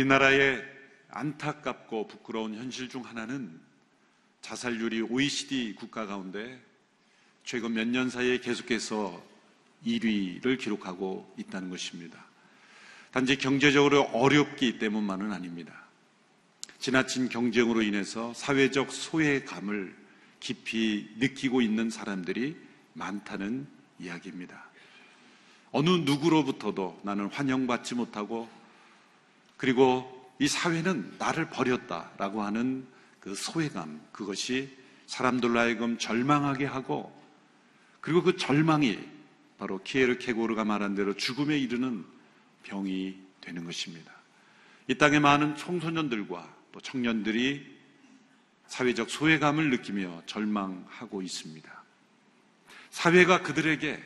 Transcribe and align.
우리나라의 0.00 0.64
안타깝고 1.10 2.06
부끄러운 2.06 2.54
현실 2.54 2.88
중 2.88 3.04
하나는 3.04 3.60
자살률이 4.40 5.02
OECD 5.02 5.74
국가 5.74 6.06
가운데 6.06 6.58
최근 7.44 7.74
몇 7.74 7.86
년 7.86 8.08
사이에 8.08 8.38
계속해서 8.38 9.22
1위를 9.84 10.58
기록하고 10.58 11.34
있다는 11.36 11.68
것입니다. 11.68 12.24
단지 13.10 13.36
경제적으로 13.36 14.02
어렵기 14.04 14.78
때문만은 14.78 15.32
아닙니다. 15.32 15.84
지나친 16.78 17.28
경쟁으로 17.28 17.82
인해서 17.82 18.32
사회적 18.32 18.92
소외감을 18.92 19.94
깊이 20.38 21.10
느끼고 21.18 21.60
있는 21.60 21.90
사람들이 21.90 22.56
많다는 22.94 23.66
이야기입니다. 23.98 24.64
어느 25.72 25.90
누구로부터도 25.90 27.00
나는 27.04 27.26
환영받지 27.26 27.96
못하고 27.96 28.59
그리고 29.60 30.32
이 30.38 30.48
사회는 30.48 31.16
나를 31.18 31.50
버렸다라고 31.50 32.42
하는 32.42 32.86
그 33.20 33.34
소외감, 33.34 34.00
그것이 34.10 34.74
사람들로 35.04 35.58
하여금 35.58 35.98
절망하게 35.98 36.64
하고 36.64 37.14
그리고 38.00 38.22
그 38.22 38.38
절망이 38.38 38.98
바로 39.58 39.82
키에르 39.82 40.16
케고르가 40.16 40.64
말한 40.64 40.94
대로 40.94 41.12
죽음에 41.14 41.58
이르는 41.58 42.06
병이 42.62 43.18
되는 43.42 43.66
것입니다. 43.66 44.10
이 44.88 44.94
땅의 44.94 45.20
많은 45.20 45.56
청소년들과 45.56 46.56
또 46.72 46.80
청년들이 46.80 47.62
사회적 48.66 49.10
소외감을 49.10 49.68
느끼며 49.68 50.22
절망하고 50.24 51.20
있습니다. 51.20 51.84
사회가 52.88 53.42
그들에게 53.42 54.02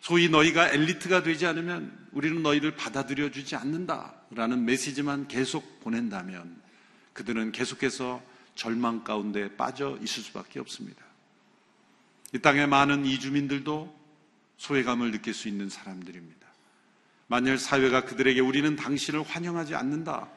소위 0.00 0.28
너희가 0.28 0.70
엘리트가 0.70 1.22
되지 1.22 1.46
않으면 1.46 2.08
우리는 2.12 2.42
너희를 2.42 2.74
받아들여 2.74 3.30
주지 3.30 3.54
않는다라는 3.56 4.64
메시지만 4.64 5.28
계속 5.28 5.80
보낸다면 5.80 6.60
그들은 7.12 7.52
계속해서 7.52 8.22
절망 8.54 9.04
가운데 9.04 9.56
빠져 9.56 9.98
있을 10.02 10.22
수밖에 10.22 10.58
없습니다. 10.60 11.04
이 12.32 12.38
땅의 12.38 12.66
많은 12.66 13.04
이주민들도 13.04 13.98
소외감을 14.56 15.10
느낄 15.10 15.34
수 15.34 15.48
있는 15.48 15.68
사람들입니다. 15.68 16.46
만일 17.26 17.58
사회가 17.58 18.04
그들에게 18.04 18.40
우리는 18.40 18.76
당신을 18.76 19.22
환영하지 19.22 19.74
않는다 19.74 20.28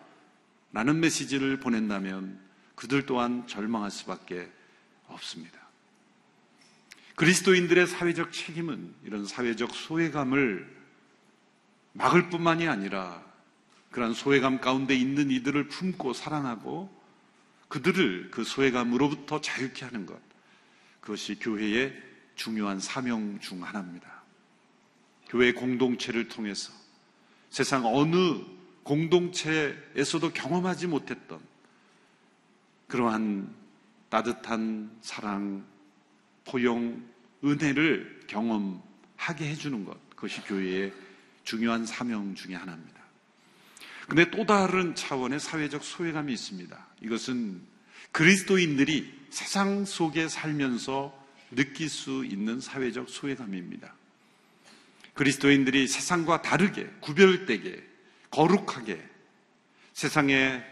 라는 0.72 1.00
메시지를 1.00 1.59
보낸다면 1.59 2.39
그들 2.75 3.05
또한 3.05 3.48
절망할 3.48 3.92
수밖에 3.92 4.50
없습니다. 5.08 5.62
그리스도인들의 7.16 7.88
사회적 7.88 8.33
책임은 8.33 8.94
이런 9.03 9.25
사회적 9.25 9.73
소외감을 9.75 10.67
막을 11.94 12.30
뿐만이 12.30 12.67
아니라 12.67 13.23
그러한 13.92 14.14
소외감 14.16 14.59
가운데 14.59 14.95
있는 14.95 15.30
이들을 15.30 15.67
품고 15.67 16.14
사랑하고 16.14 16.89
그들을 17.67 18.31
그 18.31 18.44
소외감으로부터 18.44 19.42
자유케 19.42 19.86
하는 19.86 20.05
것. 20.05 20.20
그것이 21.02 21.36
교회의 21.39 21.94
중요한 22.36 22.80
사명 22.80 23.39
중 23.39 23.64
하나입니다. 23.64 24.23
교회 25.27 25.52
공동체를 25.52 26.27
통해서 26.27 26.73
세상 27.50 27.86
어느 27.86 28.42
공동체에서도 28.83 30.33
경험하지 30.33 30.88
못했던 30.88 31.39
그러한 32.88 33.53
따뜻한 34.09 34.92
사랑, 35.02 35.66
포용, 36.45 37.04
은혜를 37.43 38.21
경험하게 38.27 39.49
해주는 39.49 39.86
것. 39.86 39.98
그것이 40.09 40.42
교회의 40.42 40.93
중요한 41.43 41.86
사명 41.86 42.36
중의 42.36 42.58
하나입니다. 42.58 43.02
근데 44.08 44.30
또 44.31 44.45
다른 44.45 44.95
차원의 44.95 45.39
사회적 45.39 45.83
소외감이 45.83 46.32
있습니다. 46.33 46.87
이것은 47.02 47.61
그리스도인들이 48.11 49.11
세상 49.30 49.86
속에 49.86 50.27
살면서 50.27 51.21
느낄 51.52 51.89
수 51.89 52.26
있는 52.26 52.59
사회적 52.59 53.09
소외감입니다. 53.09 53.93
그리스도인들이 55.14 55.87
세상과 55.87 56.42
다르게, 56.42 56.89
구별되게, 56.99 57.83
거룩하게 58.32 59.02
세상의 59.93 60.64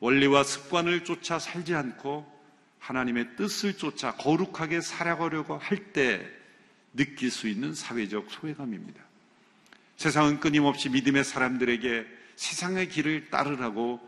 원리와 0.00 0.44
습관을 0.44 1.04
쫓아 1.04 1.38
살지 1.38 1.74
않고 1.74 2.35
하나님의 2.86 3.36
뜻을 3.36 3.76
쫓아 3.76 4.14
거룩하게 4.14 4.80
살아가려고 4.80 5.58
할 5.58 5.92
때 5.92 6.26
느낄 6.94 7.30
수 7.30 7.48
있는 7.48 7.74
사회적 7.74 8.30
소외감입니다. 8.30 9.02
세상은 9.96 10.40
끊임없이 10.40 10.88
믿음의 10.88 11.24
사람들에게 11.24 12.06
세상의 12.36 12.88
길을 12.88 13.30
따르라고 13.30 14.00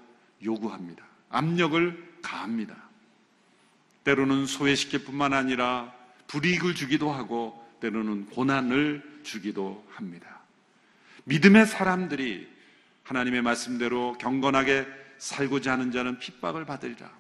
요구합니다. 0.44 1.04
압력을 1.28 2.18
가합니다. 2.22 2.76
때로는 4.04 4.46
소외시킬 4.46 5.04
뿐만 5.04 5.32
아니라 5.32 5.92
불이익을 6.28 6.74
주기도 6.74 7.12
하고 7.12 7.62
때로는 7.80 8.26
고난을 8.26 9.20
주기도 9.22 9.86
합니다. 9.90 10.40
믿음의 11.24 11.66
사람들이 11.66 12.48
하나님의 13.04 13.42
말씀대로 13.42 14.16
경건하게 14.18 14.86
살고자 15.18 15.72
하는 15.72 15.90
자는 15.90 16.18
핍박을 16.18 16.64
받으리라. 16.64 17.17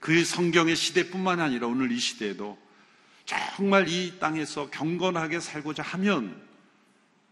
그 0.00 0.24
성경의 0.24 0.76
시대뿐만 0.76 1.40
아니라 1.40 1.66
오늘 1.66 1.90
이 1.92 1.98
시대에도 1.98 2.58
정말 3.24 3.88
이 3.88 4.18
땅에서 4.18 4.70
경건하게 4.70 5.40
살고자 5.40 5.82
하면 5.82 6.40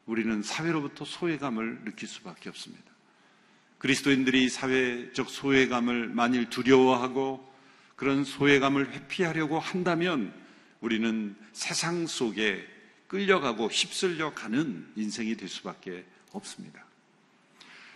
우리는 0.05 0.43
사회로부터 0.43 1.05
소외감을 1.05 1.85
느낄 1.85 2.09
수밖에 2.09 2.49
없습니다. 2.49 2.85
그리스도인들이 3.79 4.49
사회적 4.49 5.29
소외감을 5.29 6.09
만일 6.09 6.49
두려워하고 6.51 7.47
그런 7.95 8.25
소외감을 8.25 8.93
회피하려고 8.93 9.59
한다면 9.59 10.35
우리는 10.81 11.35
세상 11.53 12.07
속에 12.07 12.67
끌려가고 13.09 13.69
휩쓸려 13.69 14.35
가는 14.35 14.87
인생이 14.97 15.37
될 15.37 15.49
수밖에 15.49 16.05
없습니다. 16.33 16.85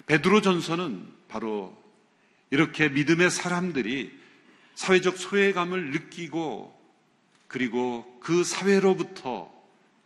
베드로 0.07 0.41
전서는 0.41 1.07
바로 1.29 1.77
이렇게 2.51 2.89
믿음의 2.89 3.31
사람들이 3.31 4.20
사회적 4.75 5.17
소외감을 5.17 5.91
느끼고 5.91 6.79
그리고 7.49 8.19
그 8.21 8.45
사회로부터 8.45 9.53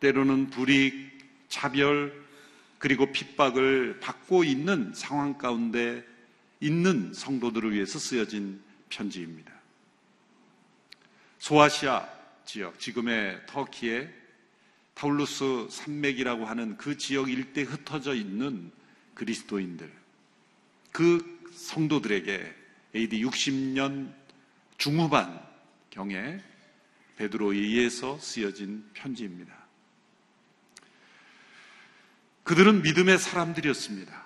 때로는 0.00 0.50
불이익, 0.50 1.48
차별, 1.48 2.24
그리고 2.78 3.12
핍박을 3.12 4.00
받고 4.00 4.44
있는 4.44 4.92
상황 4.94 5.38
가운데 5.38 6.04
있는 6.60 7.12
성도들을 7.14 7.72
위해서 7.72 7.98
쓰여진 7.98 8.62
편지입니다. 8.88 9.52
소아시아 11.38 12.08
지역, 12.44 12.78
지금의 12.78 13.40
터키의 13.46 14.12
타울루스 14.94 15.68
산맥이라고 15.70 16.46
하는 16.46 16.76
그 16.76 16.96
지역 16.96 17.30
일대에 17.30 17.64
흩어져 17.64 18.14
있는 18.14 18.70
그리스도인들, 19.14 19.90
그 20.92 21.40
성도들에게 21.52 22.54
AD 22.94 23.24
60년 23.24 24.12
중후반 24.78 25.40
경에 25.90 26.40
베드로에 27.16 27.56
의해서 27.56 28.18
쓰여진 28.18 28.88
편지입니다. 28.92 29.54
그들은 32.42 32.82
믿음의 32.82 33.18
사람들이었습니다. 33.18 34.24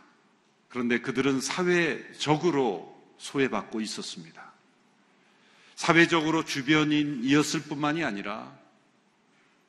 그런데 0.68 1.00
그들은 1.00 1.40
사회적으로 1.40 2.98
소외받고 3.18 3.80
있었습니다. 3.80 4.52
사회적으로 5.76 6.44
주변인이었을 6.44 7.62
뿐만이 7.62 8.02
아니라 8.04 8.56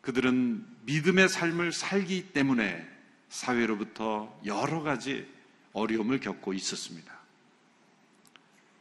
그들은 0.02 0.66
믿음의 0.86 1.30
삶을 1.30 1.72
살기 1.72 2.34
때문에 2.34 2.88
사회로부터 3.30 4.40
여러 4.46 4.82
가지 4.82 5.28
어려움을 5.74 6.20
겪고 6.20 6.54
있었습니다. 6.54 7.19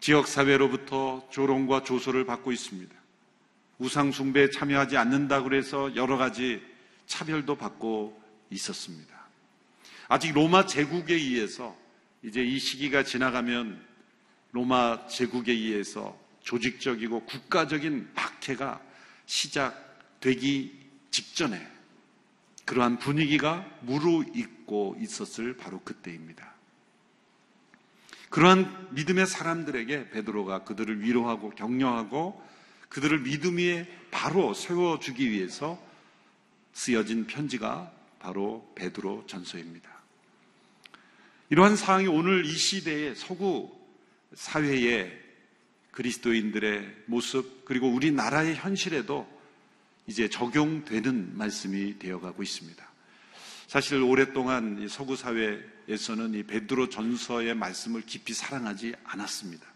지역사회로부터 0.01 1.29
조롱과 1.31 1.83
조소를 1.83 2.25
받고 2.25 2.53
있습니다. 2.53 2.95
우상숭배에 3.79 4.51
참여하지 4.51 4.97
않는다 4.97 5.43
그래서 5.43 5.95
여러 5.97 6.17
가지 6.17 6.63
차별도 7.07 7.57
받고 7.57 8.21
있었습니다. 8.51 9.17
아직 10.09 10.33
로마 10.33 10.67
제국에 10.67 11.15
의해서 11.15 11.77
이제 12.23 12.43
이 12.43 12.59
시기가 12.59 13.03
지나가면 13.05 13.87
로마 14.53 15.07
제국에 15.07 15.53
의해서 15.53 16.19
조직적이고 16.41 17.27
국가적인 17.27 18.13
박해가 18.15 18.81
시작되기 19.27 20.79
직전에 21.11 21.79
그러한 22.65 22.99
분위기가 22.99 23.67
무르익고 23.83 24.97
있었을 25.01 25.57
바로 25.57 25.81
그때입니다. 25.81 26.58
그러한 28.31 28.89
믿음의 28.93 29.27
사람들에게 29.27 30.11
베드로가 30.11 30.65
그들을 30.65 31.01
위로하고 31.03 31.51
격려하고 31.51 32.43
그들을 32.89 33.21
믿음 33.23 33.59
위에 33.59 33.87
바로 34.11 34.55
세워주기 34.55 35.31
위해서 35.31 35.81
쓰여진 36.73 37.27
편지가 37.27 37.93
바로 38.19 38.71
베드로 38.75 39.25
전서입니다. 39.27 39.91
이러한 41.51 41.77
상황이 41.77 42.07
오늘 42.07 42.45
이 42.45 42.53
시대의 42.53 43.15
서구 43.15 43.77
사회의 44.35 45.19
그리스도인들의 45.91 47.05
모습 47.07 47.65
그리고 47.65 47.89
우리나라의 47.89 48.55
현실에도 48.55 49.27
이제 50.07 50.29
적용되는 50.29 51.37
말씀이 51.37 51.99
되어가고 51.99 52.43
있습니다. 52.43 52.89
사실 53.69 54.01
오랫동안 54.03 54.89
서구 54.89 55.15
사회에서는 55.15 56.33
이 56.33 56.43
베드로 56.43 56.89
전서의 56.89 57.55
말씀을 57.55 58.01
깊이 58.01 58.33
사랑하지 58.33 58.95
않았습니다. 59.05 59.67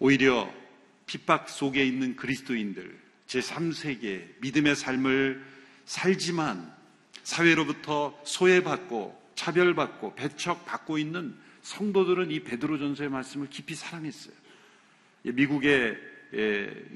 오히려 0.00 0.52
핍박 1.06 1.48
속에 1.48 1.86
있는 1.86 2.16
그리스도인들, 2.16 2.98
제3세계 3.28 4.40
믿음의 4.40 4.74
삶을 4.74 5.44
살지만 5.84 6.74
사회로부터 7.22 8.20
소외받고 8.24 9.30
차별받고 9.36 10.16
배척받고 10.16 10.98
있는 10.98 11.36
성도들은 11.62 12.32
이 12.32 12.40
베드로 12.40 12.78
전서의 12.78 13.10
말씀을 13.10 13.48
깊이 13.48 13.76
사랑했어요. 13.76 14.34
미국의 15.22 15.96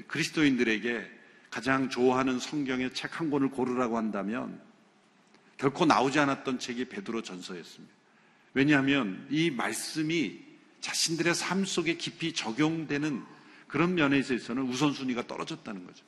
그리스도인들에게 0.07 1.14
가장 1.55 1.89
좋아하는 1.89 2.37
성경의 2.37 2.93
책 2.93 3.17
한 3.21 3.29
권을 3.29 3.47
고르라고 3.49 3.95
한다면 3.95 4.59
결코 5.55 5.85
나오지 5.85 6.19
않았던 6.19 6.59
책이 6.59 6.89
베드로 6.89 7.21
전서였습니다. 7.21 7.95
왜냐하면 8.53 9.25
이 9.29 9.49
말씀이 9.51 10.37
자신들의 10.81 11.33
삶 11.33 11.63
속에 11.63 11.95
깊이 11.95 12.33
적용되는 12.33 13.23
그런 13.69 13.95
면에 13.95 14.19
있어서는 14.19 14.63
우선순위가 14.63 15.27
떨어졌다는 15.27 15.85
거죠. 15.85 16.03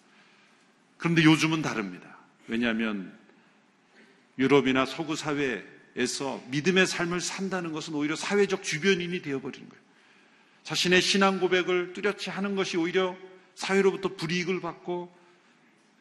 그런데 0.98 1.24
요즘은 1.24 1.62
다릅니다. 1.62 2.18
왜냐하면 2.50 3.18
유럽이나 4.38 4.86
서구 4.86 5.16
사회에서 5.16 6.44
믿음의 6.50 6.88
삶을 6.88 7.22
산다는 7.22 7.72
것은 7.72 7.94
오히려 7.94 8.18
사회적 8.18 8.64
주변인이 8.64 9.22
되어버리는 9.22 9.70
거예요. 9.70 9.84
자신의 10.64 11.02
신앙 11.02 11.40
고백을 11.40 11.94
뚜렷이 11.94 12.30
하는 12.32 12.58
것이 12.58 12.76
오히려 12.76 13.16
사회로부터 13.56 14.18
불이익을 14.18 14.60
받고 14.60 15.16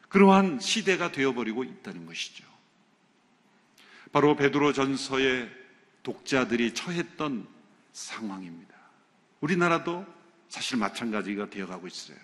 그러한 0.09 0.59
시대가 0.59 1.11
되어버리고 1.11 1.63
있다는 1.63 2.05
것이죠. 2.05 2.45
바로 4.11 4.35
베드로 4.35 4.73
전서의 4.73 5.49
독자들이 6.03 6.73
처했던 6.73 7.47
상황입니다. 7.91 8.75
우리나라도 9.41 10.05
사실 10.49 10.77
마찬가지가 10.77 11.49
되어가고 11.49 11.87
있어요. 11.87 12.17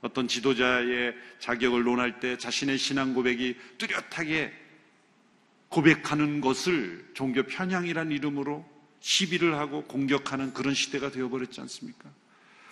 어떤 0.00 0.28
지도자의 0.28 1.14
자격을 1.38 1.84
논할 1.84 2.20
때 2.20 2.36
자신의 2.36 2.76
신앙 2.78 3.14
고백이 3.14 3.56
뚜렷하게 3.78 4.52
고백하는 5.68 6.40
것을 6.40 7.10
종교 7.14 7.42
편향이란 7.44 8.12
이름으로 8.12 8.68
시비를 9.00 9.54
하고 9.54 9.84
공격하는 9.84 10.52
그런 10.52 10.74
시대가 10.74 11.10
되어버렸지 11.10 11.60
않습니까? 11.60 12.10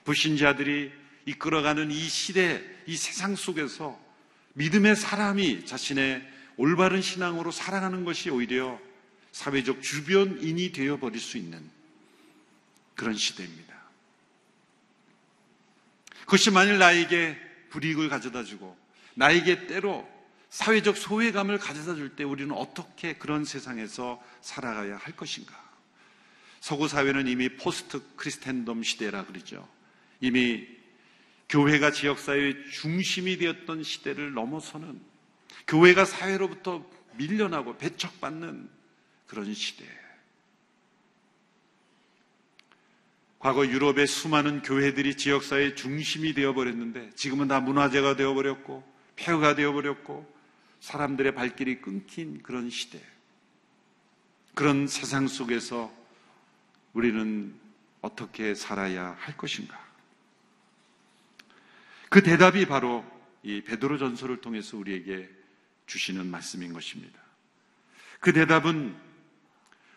불신자들이 0.05 0.93
이끌어가는 1.27 1.91
이 1.91 2.01
시대, 2.01 2.63
이 2.87 2.97
세상 2.97 3.37
속에서 3.37 3.99
믿음의 4.55 4.97
사람이 4.97 5.67
자신의 5.67 6.31
올바른 6.57 7.01
신앙으로 7.01 7.51
살아가는 7.51 8.05
것이 8.05 8.31
오히려 8.31 8.79
사회적 9.33 9.83
주변인이 9.83 10.73
되어버릴 10.73 11.21
수 11.21 11.39
있는 11.39 11.63
그런 12.95 13.17
시대입니다. 13.17 13.73
그것이 16.21 16.51
만일 16.51 16.79
나에게 16.79 17.39
불이익을 17.71 18.09
가져다 18.09 18.45
주고 18.45 18.77
나에게 19.15 19.67
때로 19.67 20.09
사회적 20.51 20.99
소외감을 20.99 21.59
가져다 21.59 21.95
줄 21.95 22.15
때 22.15 22.25
우리는 22.25 22.55
어떻게 22.55 23.15
그런 23.15 23.45
세상에서 23.45 24.23
살아가야 24.43 24.99
할 24.99 25.17
것인가? 25.17 25.61
서구 26.61 26.89
사회는 26.89 27.27
이미 27.27 27.49
포스트 27.57 28.03
크리스텐덤 28.17 28.83
시대라 28.83 29.25
그러죠. 29.25 29.67
이미 30.21 30.69
교회가 31.53 31.91
지역사회의 31.91 32.71
중심이 32.71 33.37
되었던 33.37 33.83
시대를 33.83 34.33
넘어서는 34.33 34.99
교회가 35.67 36.07
사회로부터 36.07 36.83
밀려나고 37.19 37.77
배척받는 37.77 38.71
그런 39.27 39.53
시대. 39.53 39.85
과거 43.39 43.67
유럽의 43.67 44.07
수많은 44.07 44.63
교회들이 44.63 45.19
지역사회의 45.19 45.77
중심이 45.77 46.33
되어버렸는데 46.33 47.11
지금은 47.17 47.49
다 47.49 47.61
문화재가 47.61 48.17
되어버렸고 48.17 48.83
폐허가 49.17 49.55
되어버렸고 49.55 50.27
사람들의 50.81 51.35
발길이 51.35 51.83
끊긴 51.83 52.43
그런 52.43 52.71
시대. 52.71 52.99
그런 54.55 54.87
세상 54.87 55.29
속에서 55.29 55.93
우리는 56.95 57.55
어떻게 58.01 58.55
살아야 58.55 59.17
할 59.21 59.37
것인가? 59.37 59.92
그 62.13 62.23
대답이 62.23 62.67
바로 62.67 63.03
이 63.43 63.63
베드로 63.63 63.97
전서를 63.97 64.43
통해서 64.43 64.77
우리에게 64.77 65.31
주시는 65.87 66.27
말씀인 66.27 66.75
것입니다. 66.75 67.19
그 68.21 68.35
대답은 68.35 68.95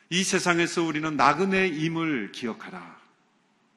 이 0.10 0.24
세상에서 0.24 0.84
우리는 0.84 1.18
나그네임을 1.18 2.32
기억하라. 2.32 2.96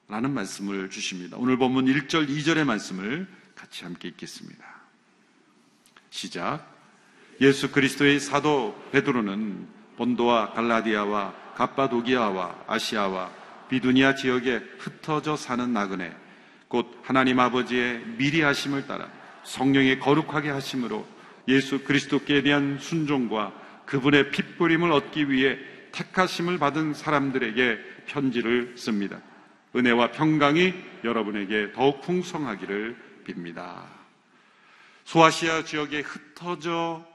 라는 0.07 0.33
말씀을 0.35 0.89
주십니다. 0.89 1.37
오늘 1.37 1.57
본문 1.57 1.87
1절, 1.87 2.29
2절의 2.29 2.63
말씀을 2.65 3.27
같이 3.57 3.83
함께 3.83 4.07
읽겠습니다. 4.07 4.65
시작. 6.11 6.65
예수 7.41 7.73
그리스도의 7.73 8.21
사도 8.21 8.81
베드로는 8.93 9.67
본도와 9.97 10.53
갈라디아와 10.53 11.55
갑바도기아와 11.57 12.67
아시아와 12.69 13.33
비두니아 13.69 14.15
지역에 14.15 14.63
흩어져 14.79 15.35
사는 15.37 15.73
나그네, 15.73 16.28
곧 16.69 17.01
하나님 17.03 17.41
아버지의 17.41 18.05
미리 18.19 18.43
하심을 18.43 18.87
따라 18.87 19.11
성령의 19.45 19.99
거룩하게 19.99 20.51
하심으로 20.51 21.07
예수 21.49 21.83
그리스도께 21.83 22.43
대한 22.43 22.79
순종과 22.79 23.53
그분의 23.87 24.31
핏부림을 24.31 24.93
얻기 24.93 25.31
위해 25.31 25.59
택하심을 25.93 26.59
받은 26.59 26.93
사람들에게 26.93 27.79
편지를 28.07 28.75
씁니다. 28.77 29.21
은혜와 29.75 30.13
평강이 30.13 30.75
여러분에게 31.05 31.73
더욱 31.73 32.03
풍성하기를 32.03 32.97
빕니다. 33.27 33.85
소아시아 35.05 35.65
지역에 35.65 36.01
흩어져 36.01 37.07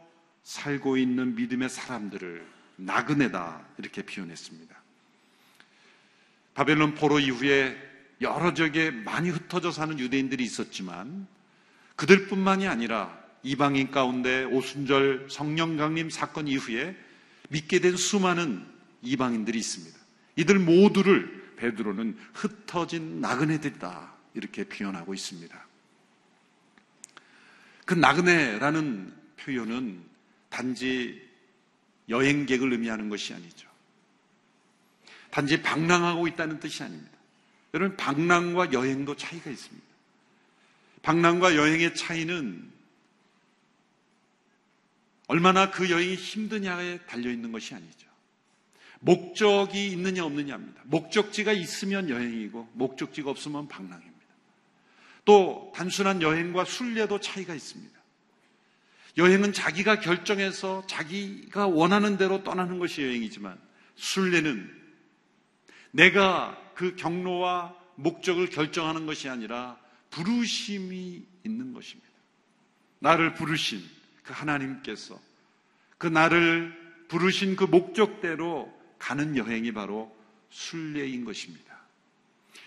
살고 0.41 0.98
있는 0.98 1.36
믿음의 1.36 1.69
사람들을 1.69 2.45
나그네다 2.77 3.62
이렇게 3.77 4.01
표현했습니다. 4.01 4.75
바벨론 6.55 6.95
포로 6.95 7.19
이후에 7.19 7.92
여러 8.24 8.53
지역에 8.53 8.92
많이 8.92 9.30
흩어져 9.30 9.72
사는 9.72 9.98
유대인들이 10.00 10.44
있었지만 10.44 11.27
그들뿐만이 11.96 12.68
아니라 12.68 13.22
이방인 13.44 13.92
가운데 13.92 14.46
오순절 14.46 15.27
성령 15.30 15.77
강림 15.77 16.10
사건 16.10 16.48
이후에 16.48 16.96
믿게 17.50 17.80
된 17.80 17.96
수많은 17.96 18.65
이방인들이 19.01 19.60
있습니다. 19.60 19.98
이들 20.38 20.60
모두를 20.60 21.53
베드로는 21.58 22.18
흩어진 22.34 23.22
나그네들이다. 23.22 24.13
이렇게 24.34 24.63
표현하고 24.63 25.13
있습니다. 25.13 25.68
그 27.86 27.94
나그네라는 27.94 29.13
표현은 29.38 30.01
단지 30.50 31.22
여행객을 32.10 32.72
의미하는 32.72 33.10
것이 33.10 33.34
아니죠. 33.34 33.68
단지 35.30 35.62
방랑하고 35.62 36.27
있다는 36.27 36.60
뜻이 36.60 36.84
아닙니다. 36.84 37.12
여러분, 37.74 37.98
방랑과 37.98 38.72
여행도 38.72 39.15
차이가 39.15 39.50
있습니다. 39.50 39.88
방랑과 41.01 41.56
여행의 41.56 41.96
차이는 41.96 42.72
얼마나 45.27 45.72
그 45.72 45.89
여행이 45.89 46.15
힘드냐에 46.15 47.00
달려있는 47.08 47.51
것이 47.51 47.74
아니죠. 47.74 48.08
목적이 49.00 49.88
있느냐 49.88 50.24
없느냐입니다. 50.24 50.82
목적지가 50.86 51.51
있으면 51.51 52.10
여행이고 52.10 52.70
목적지가 52.74 53.30
없으면 53.30 53.68
방랑입니다. 53.68 54.13
또 55.25 55.74
단순한 55.75 56.22
여행과 56.22 56.65
순례도 56.65 57.20
차이가 57.20 57.53
있습니다. 57.53 57.94
여행은 59.18 59.53
자기가 59.53 60.00
결정해서 60.00 60.86
자기가 60.88 61.68
원하는 61.68 62.18
대로 62.18 62.44
떠나는 62.44 62.80
것이 62.80 63.01
여행이지만 63.01 63.60
순례는 63.96 64.82
내가 65.92 66.62
그 66.75 66.96
경로와 66.96 67.75
목적을 67.96 68.50
결정하는 68.50 69.06
것이 69.06 69.30
아니라 69.30 69.77
부르심이 70.10 71.25
있는 71.44 71.74
것입니다. 71.74 72.10
나를 73.00 73.34
부르신 73.34 73.84
그 74.24 74.34
하나님께서 74.34 75.20
그 75.98 76.08
나를 76.08 77.06
부르신 77.08 77.56
그 77.56 77.65
목적대로 77.65 78.74
가는 78.98 79.36
여행이 79.36 79.74
바로 79.74 80.15
순례인 80.50 81.25
것입니다. 81.25 81.74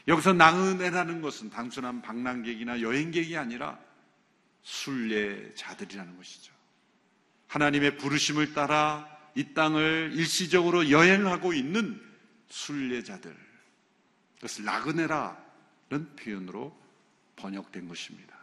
여기서 0.09 0.35
나은혜라는 0.35 1.21
것은 1.21 1.51
단순한 1.51 2.03
방랑객이나 2.03 2.81
여행객이 2.81 3.37
아니라 3.37 3.79
순례자들이라는 4.63 6.17
것이죠. 6.17 6.53
하나님의 7.49 7.97
부르심을 7.97 8.53
따라 8.53 9.09
이 9.35 9.55
땅을 9.55 10.13
일시적으로 10.15 10.91
여행하고 10.91 11.53
있는 11.53 12.01
순례자들. 12.49 13.46
그것을 14.37 14.64
나그네라는 14.64 16.16
표현으로 16.16 16.76
번역된 17.37 17.88
것입니다. 17.88 18.37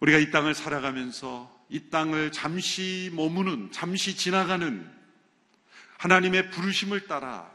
우리가 0.00 0.18
이 0.18 0.30
땅을 0.30 0.54
살아가면서 0.54 1.64
이 1.70 1.88
땅을 1.88 2.32
잠시 2.32 3.10
머무는, 3.14 3.70
잠시 3.72 4.16
지나가는 4.16 4.92
하나님의 5.98 6.50
부르심을 6.50 7.06
따라 7.06 7.50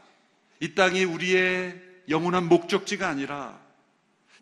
이 0.58 0.74
땅이 0.74 1.04
우리의 1.04 1.80
영원한 2.08 2.48
목적지가 2.48 3.08
아니라 3.08 3.60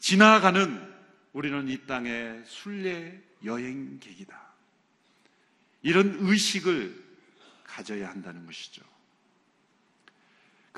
지나가는 0.00 0.94
우리는 1.32 1.68
이 1.68 1.86
땅의 1.86 2.44
순례 2.46 3.22
여행객이다. 3.44 4.48
이런 5.82 6.16
의식을 6.20 7.04
가져야 7.64 8.08
한다는 8.08 8.46
것이죠. 8.46 8.82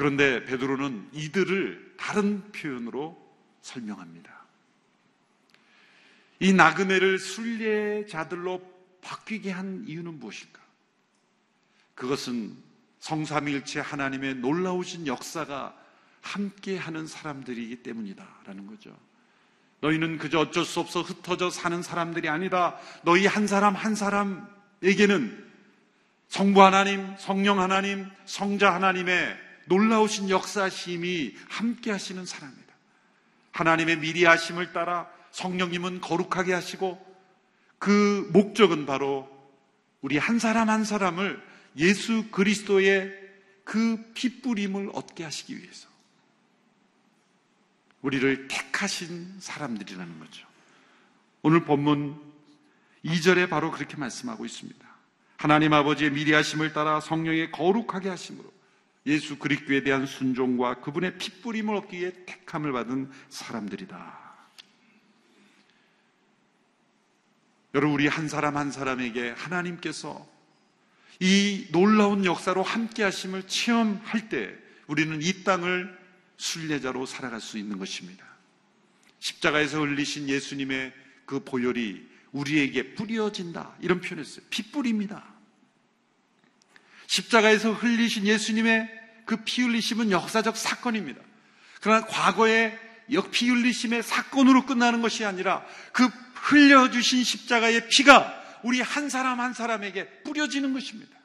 그런데 0.00 0.46
베드로는 0.46 1.10
이들을 1.12 1.96
다른 1.98 2.40
표현으로 2.52 3.20
설명합니다. 3.60 4.32
이 6.38 6.54
나그네를 6.54 7.18
순례자들로 7.18 8.62
바뀌게 9.02 9.50
한 9.50 9.84
이유는 9.86 10.18
무엇일까? 10.18 10.58
그것은 11.94 12.56
성삼일체 13.00 13.80
하나님의 13.80 14.36
놀라우신 14.36 15.06
역사가 15.06 15.76
함께 16.22 16.78
하는 16.78 17.06
사람들이기 17.06 17.82
때문이다라는 17.82 18.68
거죠. 18.68 18.96
너희는 19.80 20.16
그저 20.16 20.40
어쩔 20.40 20.64
수 20.64 20.80
없어 20.80 21.02
흩어져 21.02 21.50
사는 21.50 21.82
사람들이 21.82 22.26
아니다. 22.30 22.78
너희 23.02 23.26
한 23.26 23.46
사람 23.46 23.74
한 23.74 23.94
사람에게는 23.94 25.50
성부 26.28 26.62
하나님, 26.62 27.14
성령 27.18 27.60
하나님, 27.60 28.08
성자 28.24 28.72
하나님의 28.72 29.49
놀라우신 29.66 30.30
역사심이 30.30 31.34
함께 31.48 31.90
하시는 31.90 32.24
사람이다. 32.24 32.60
하나님의 33.52 33.98
미리 33.98 34.24
하심을 34.24 34.72
따라 34.72 35.08
성령님은 35.32 36.00
거룩하게 36.00 36.52
하시고 36.52 36.98
그 37.78 38.28
목적은 38.32 38.86
바로 38.86 39.28
우리 40.00 40.18
한 40.18 40.38
사람 40.38 40.68
한 40.68 40.84
사람을 40.84 41.42
예수 41.76 42.30
그리스도의 42.30 43.18
그 43.64 44.12
피뿌림을 44.14 44.90
얻게 44.94 45.24
하시기 45.24 45.56
위해서 45.56 45.88
우리를 48.02 48.48
택하신 48.48 49.36
사람들이라는 49.40 50.18
거죠. 50.18 50.46
오늘 51.42 51.64
본문 51.64 52.20
2절에 53.04 53.48
바로 53.48 53.70
그렇게 53.70 53.96
말씀하고 53.96 54.44
있습니다. 54.44 54.88
하나님 55.36 55.72
아버지의 55.72 56.10
미리 56.10 56.32
하심을 56.32 56.72
따라 56.72 57.00
성령의 57.00 57.50
거룩하게 57.52 58.08
하심으로 58.08 58.52
예수 59.10 59.38
그리스도에 59.38 59.82
대한 59.82 60.06
순종과 60.06 60.80
그분의 60.80 61.18
핏부림을 61.18 61.74
얻기 61.74 61.98
위해 61.98 62.12
택함을 62.26 62.72
받은 62.72 63.10
사람들이다. 63.28 64.20
여러분 67.74 67.94
우리 67.94 68.06
한 68.06 68.28
사람 68.28 68.56
한 68.56 68.70
사람에게 68.70 69.30
하나님께서 69.30 70.28
이 71.20 71.66
놀라운 71.72 72.24
역사로 72.24 72.62
함께 72.62 73.02
하심을 73.02 73.46
체험할 73.46 74.28
때 74.28 74.54
우리는 74.86 75.20
이 75.22 75.44
땅을 75.44 75.98
순례자로 76.36 77.04
살아갈 77.06 77.40
수 77.40 77.58
있는 77.58 77.78
것입니다. 77.78 78.24
십자가에서 79.18 79.80
흘리신 79.80 80.28
예수님의 80.28 80.92
그 81.26 81.44
보혈이 81.44 82.08
우리에게 82.32 82.94
뿌려진다. 82.94 83.76
이런 83.80 84.00
표현을 84.00 84.24
했어요. 84.24 84.44
피 84.50 84.70
뿌립니다. 84.70 85.34
십자가에서 87.06 87.72
흘리신 87.72 88.26
예수님의 88.26 88.99
그 89.30 89.44
피 89.44 89.62
흘리심은 89.62 90.10
역사적 90.10 90.56
사건입니다. 90.56 91.22
그러나 91.80 92.04
과거의 92.04 92.76
피 93.30 93.48
흘리심의 93.48 94.02
사건으로 94.02 94.66
끝나는 94.66 95.02
것이 95.02 95.24
아니라 95.24 95.64
그 95.92 96.08
흘려주신 96.34 97.22
십자가의 97.22 97.88
피가 97.88 98.60
우리 98.64 98.80
한 98.80 99.08
사람 99.08 99.38
한 99.38 99.52
사람에게 99.54 100.22
뿌려지는 100.24 100.72
것입니다. 100.72 101.16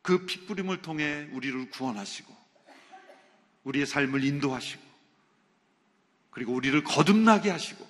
그 0.00 0.24
피뿌림을 0.24 0.80
통해 0.80 1.28
우리를 1.32 1.68
구원하시고 1.68 2.34
우리의 3.64 3.84
삶을 3.84 4.24
인도하시고 4.24 4.82
그리고 6.30 6.54
우리를 6.54 6.82
거듭나게 6.84 7.50
하시고 7.50 7.86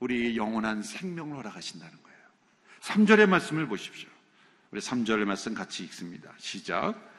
우리의 0.00 0.36
영원한 0.36 0.82
생명을 0.82 1.38
허락하신다는 1.38 2.02
거예요. 2.02 2.18
3절의 2.82 3.26
말씀을 3.26 3.68
보십시오. 3.68 4.10
우리 4.70 4.82
3절의 4.82 5.24
말씀 5.24 5.54
같이 5.54 5.82
읽습니다. 5.84 6.30
시작. 6.36 7.11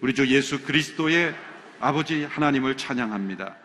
우리 0.00 0.14
주 0.14 0.28
예수 0.28 0.62
그리스도의 0.62 1.34
아버지 1.80 2.22
하나님을 2.22 2.76
찬양합니다. 2.76 3.56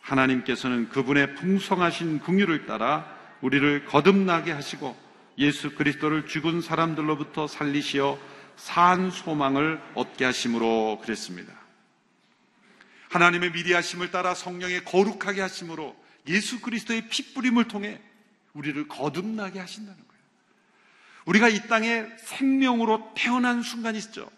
하나님께서는 0.00 0.88
그분의 0.88 1.34
풍성하신 1.34 2.20
궁유를 2.20 2.64
따라 2.64 3.06
우리를 3.42 3.84
거듭나게 3.84 4.52
하시고 4.52 4.96
예수 5.36 5.74
그리스도를 5.74 6.26
죽은 6.26 6.62
사람들로부터 6.62 7.46
살리시어 7.46 8.18
산 8.56 9.10
소망을 9.10 9.82
얻게 9.94 10.24
하심으로 10.24 11.00
그랬습니다. 11.02 11.52
하나님의 13.10 13.52
미리하심을 13.52 14.10
따라 14.10 14.34
성령의 14.34 14.84
거룩하게 14.84 15.42
하심으로 15.42 15.94
예수 16.28 16.62
그리스도의 16.62 17.08
핏부림을 17.08 17.68
통해 17.68 18.00
우리를 18.54 18.88
거듭나게 18.88 19.60
하신다는 19.60 19.98
거예요. 19.98 20.22
우리가 21.26 21.48
이 21.50 21.68
땅에 21.68 22.06
생명으로 22.16 23.12
태어난 23.14 23.62
순간이 23.62 23.98
있죠. 23.98 24.30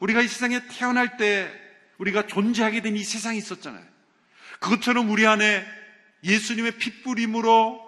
우리가 0.00 0.20
이 0.22 0.28
세상에 0.28 0.60
태어날 0.68 1.16
때 1.16 1.50
우리가 1.98 2.26
존재하게 2.26 2.82
된 2.82 2.96
이 2.96 3.04
세상이 3.04 3.38
있었잖아요. 3.38 3.84
그것처럼 4.60 5.10
우리 5.10 5.26
안에 5.26 5.64
예수님의 6.24 6.78
핏부림으로 6.78 7.80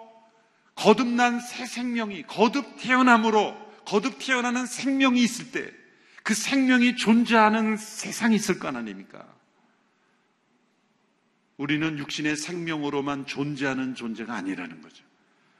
거듭난 0.75 1.39
새 1.39 1.65
생명이 1.65 2.23
거듭 2.23 2.77
태어남으로 2.79 3.55
거듭 3.85 4.17
태어나는 4.19 4.65
생명이 4.65 5.21
있을 5.21 5.51
때 5.51 5.85
그 6.25 6.33
생명이 6.33 6.95
존재하는 6.95 7.77
세상이 7.77 8.35
있을 8.35 8.57
거 8.57 8.67
아닙니까? 8.67 9.23
우리는 11.57 11.99
육신의 11.99 12.35
생명으로만 12.35 13.27
존재하는 13.27 13.93
존재가 13.93 14.33
아니라는 14.33 14.81
거죠. 14.81 15.05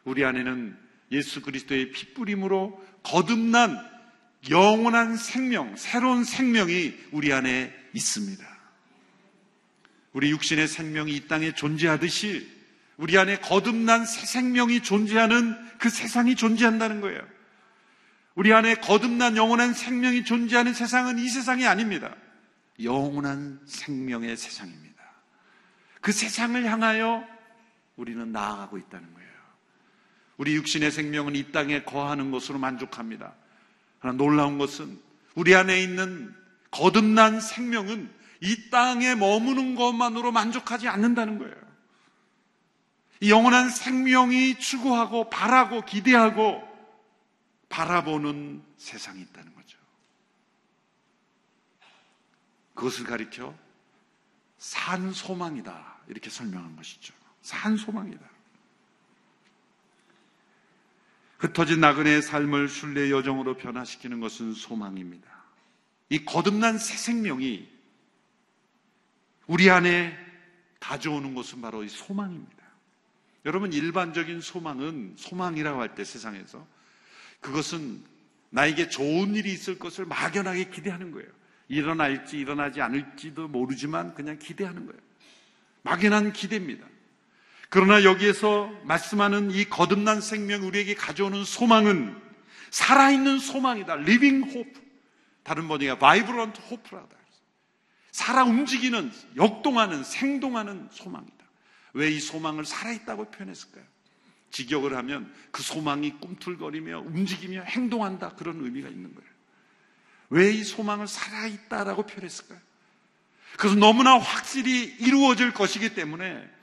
우리 0.05 0.25
안에는 0.25 0.75
예수 1.11 1.43
그리스도의 1.43 1.91
핏부림으로 1.91 2.83
거듭난 3.03 3.77
영원한 4.49 5.17
생명, 5.17 5.75
새로운 5.75 6.23
생명이 6.23 6.93
우리 7.11 7.33
안에 7.33 7.73
있습니다. 7.93 8.45
우리 10.13 10.29
육신의 10.31 10.67
생명이 10.67 11.13
이 11.13 11.27
땅에 11.27 11.53
존재하듯이 11.53 12.49
우리 12.97 13.17
안에 13.17 13.39
거듭난 13.39 14.05
새 14.05 14.25
생명이 14.25 14.81
존재하는 14.81 15.55
그 15.77 15.89
세상이 15.89 16.35
존재한다는 16.35 17.01
거예요. 17.01 17.21
우리 18.35 18.53
안에 18.53 18.75
거듭난 18.75 19.37
영원한 19.37 19.73
생명이 19.73 20.23
존재하는 20.23 20.73
세상은 20.73 21.17
이 21.19 21.27
세상이 21.27 21.65
아닙니다. 21.65 22.15
영원한 22.81 23.59
생명의 23.65 24.37
세상입니다. 24.37 25.03
그 26.01 26.11
세상을 26.11 26.63
향하여 26.65 27.25
우리는 27.95 28.31
나아가고 28.31 28.77
있다는 28.77 29.13
거예요. 29.13 29.29
우리 30.37 30.55
육신의 30.55 30.91
생명은 30.91 31.35
이 31.35 31.51
땅에 31.51 31.83
거하는 31.83 32.31
것으로 32.31 32.59
만족합니다. 32.59 33.33
그러나 34.05 34.17
놀라운 34.17 34.59
것은 34.59 35.01
우리 35.33 35.55
안에 35.55 35.81
있는 35.81 36.31
거듭난 36.69 37.41
생명은 37.41 38.13
이 38.39 38.69
땅에 38.69 39.15
머무는 39.15 39.73
것만으로 39.73 40.31
만족하지 40.31 40.87
않는다는 40.87 41.39
거예요. 41.39 41.55
영원한 43.27 43.71
생명이 43.71 44.59
추구하고 44.59 45.31
바라고 45.31 45.83
기대하고 45.85 46.61
바라보는 47.69 48.63
세상이 48.77 49.21
있다는 49.21 49.55
거죠. 49.55 49.79
그것을 52.75 53.05
가리켜 53.05 53.55
산 54.59 55.13
소망이다. 55.13 55.97
이렇게 56.09 56.29
설명한 56.29 56.75
것이죠. 56.75 57.15
산 57.41 57.75
소망이다. 57.75 58.34
흩어진 61.37 61.79
나그네의 61.81 62.21
삶을 62.21 62.69
순례 62.69 63.11
여정으로 63.11 63.57
변화시키는 63.57 64.19
것은 64.19 64.53
소망입니다. 64.53 65.27
이 66.09 66.23
거듭난 66.23 66.77
새 66.77 66.97
생명이 66.97 67.67
우리 69.47 69.69
안에 69.69 70.17
가져오는 70.79 71.35
것은 71.35 71.61
바로 71.61 71.83
이 71.83 71.89
소망입니다. 71.89 72.55
여러분, 73.45 73.73
일반적인 73.73 74.41
소망은 74.41 75.15
소망이라고 75.17 75.81
할 75.81 75.95
때 75.95 76.03
세상에서 76.03 76.65
그것은 77.41 78.03
나에게 78.49 78.89
좋은 78.89 79.35
일이 79.35 79.51
있을 79.51 79.77
것을 79.77 80.05
막연하게 80.05 80.69
기대하는 80.69 81.11
거예요. 81.11 81.29
일어날지 81.67 82.37
일어나지 82.37 82.81
않을지도 82.81 83.47
모르지만 83.47 84.13
그냥 84.13 84.39
기대하는 84.39 84.85
거예요. 84.85 84.99
막연한 85.83 86.33
기대입니다. 86.33 86.87
그러나 87.75 88.05
여기에서 88.05 88.71
말씀하는 88.85 89.51
이 89.51 89.65
거듭난 89.65 90.21
생명 90.21 90.65
우리에게 90.65 90.95
가져오는 90.95 91.43
소망은 91.43 92.15
살아있는 92.71 93.39
소망이다. 93.39 93.95
living 93.95 94.49
hope. 94.49 94.81
다른 95.43 95.67
번역에 95.67 95.99
vibrant 95.99 96.61
hope라다. 96.71 97.17
살아 98.13 98.45
움직이는, 98.45 99.11
역동하는, 99.35 100.05
생동하는 100.05 100.87
소망이다. 100.89 101.35
왜 101.91 102.13
이 102.13 102.21
소망을 102.21 102.63
살아있다고 102.63 103.29
표현했을까요? 103.31 103.83
직역을 104.51 104.95
하면 104.95 105.33
그 105.51 105.61
소망이 105.61 106.11
꿈틀거리며 106.21 106.99
움직이며 107.01 107.63
행동한다. 107.63 108.35
그런 108.35 108.63
의미가 108.63 108.87
있는 108.87 109.13
거예요. 109.13 109.29
왜 110.29 110.53
이 110.53 110.63
소망을 110.63 111.07
살아있다라고 111.09 112.03
표현했을까요? 112.03 112.59
그래서 113.57 113.75
너무나 113.75 114.17
확실히 114.17 114.95
이루어질 115.01 115.53
것이기 115.53 115.93
때문에 115.93 116.54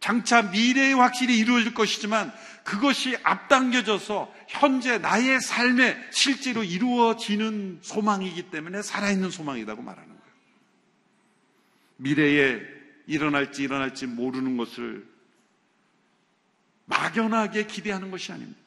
장차 0.00 0.42
미래에 0.42 0.94
확실히 0.94 1.38
이루어질 1.38 1.74
것이지만 1.74 2.32
그것이 2.64 3.16
앞당겨져서 3.22 4.34
현재 4.48 4.98
나의 4.98 5.40
삶에 5.40 5.96
실제로 6.10 6.64
이루어지는 6.64 7.80
소망이기 7.82 8.50
때문에 8.50 8.82
살아있는 8.82 9.30
소망이라고 9.30 9.82
말하는 9.82 10.08
거예요. 10.08 10.20
미래에 11.96 12.60
일어날지 13.06 13.62
일어날지 13.62 14.06
모르는 14.06 14.56
것을 14.56 15.06
막연하게 16.86 17.66
기대하는 17.66 18.10
것이 18.10 18.32
아닙니다. 18.32 18.60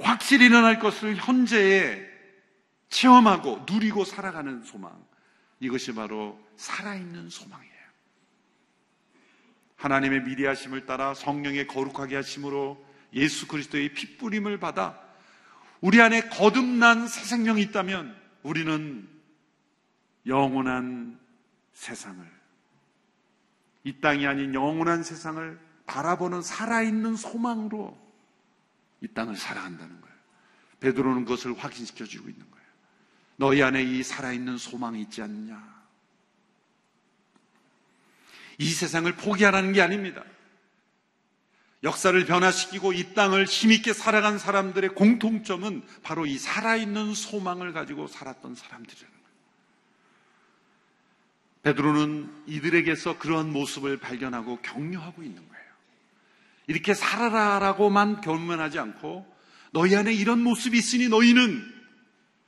확실히 0.00 0.46
일어날 0.46 0.78
것을 0.78 1.16
현재에 1.16 2.08
체험하고 2.88 3.66
누리고 3.68 4.04
살아가는 4.04 4.62
소망. 4.64 4.92
이것이 5.60 5.94
바로 5.94 6.40
살아있는 6.56 7.28
소망이에요. 7.28 7.69
하나님의 9.80 10.24
미리 10.24 10.44
하심을 10.44 10.84
따라 10.84 11.14
성령의 11.14 11.66
거룩하게 11.66 12.16
하심으로 12.16 12.84
예수 13.14 13.48
그리스도의 13.48 13.94
핏부림을 13.94 14.60
받아 14.60 15.00
우리 15.80 16.02
안에 16.02 16.28
거듭난 16.28 17.08
새 17.08 17.24
생명이 17.24 17.62
있다면 17.62 18.14
우리는 18.42 19.08
영원한 20.26 21.18
세상을 21.72 22.24
이 23.84 24.00
땅이 24.00 24.26
아닌 24.26 24.52
영원한 24.52 25.02
세상을 25.02 25.58
바라보는 25.86 26.42
살아있는 26.42 27.16
소망으로 27.16 27.98
이 29.00 29.08
땅을 29.08 29.34
살아간다는 29.34 29.98
거예요. 30.02 30.16
베드로는 30.80 31.24
그것을 31.24 31.56
확인시켜 31.58 32.04
주고 32.04 32.28
있는 32.28 32.48
거예요. 32.50 32.66
너희 33.36 33.62
안에 33.62 33.82
이 33.82 34.02
살아있는 34.02 34.58
소망이 34.58 35.00
있지 35.00 35.22
않느냐? 35.22 35.79
이 38.60 38.68
세상을 38.68 39.10
포기하라는 39.16 39.72
게 39.72 39.80
아닙니다. 39.80 40.22
역사를 41.82 42.22
변화시키고 42.26 42.92
이 42.92 43.14
땅을 43.14 43.46
힘있게 43.46 43.94
살아간 43.94 44.38
사람들의 44.38 44.90
공통점은 44.90 45.82
바로 46.02 46.26
이 46.26 46.36
살아있는 46.36 47.14
소망을 47.14 47.72
가지고 47.72 48.06
살았던 48.06 48.54
사람들이라는 48.54 49.14
거예요. 49.14 49.30
베드로는 51.62 52.44
이들에게서 52.48 53.18
그러한 53.18 53.50
모습을 53.50 53.96
발견하고 53.96 54.60
격려하고 54.60 55.22
있는 55.22 55.36
거예요. 55.48 55.64
이렇게 56.66 56.92
살아라라고만 56.92 58.20
견면하지 58.20 58.78
않고 58.78 59.26
너희 59.72 59.96
안에 59.96 60.12
이런 60.12 60.38
모습이 60.42 60.76
있으니 60.76 61.08
너희는 61.08 61.64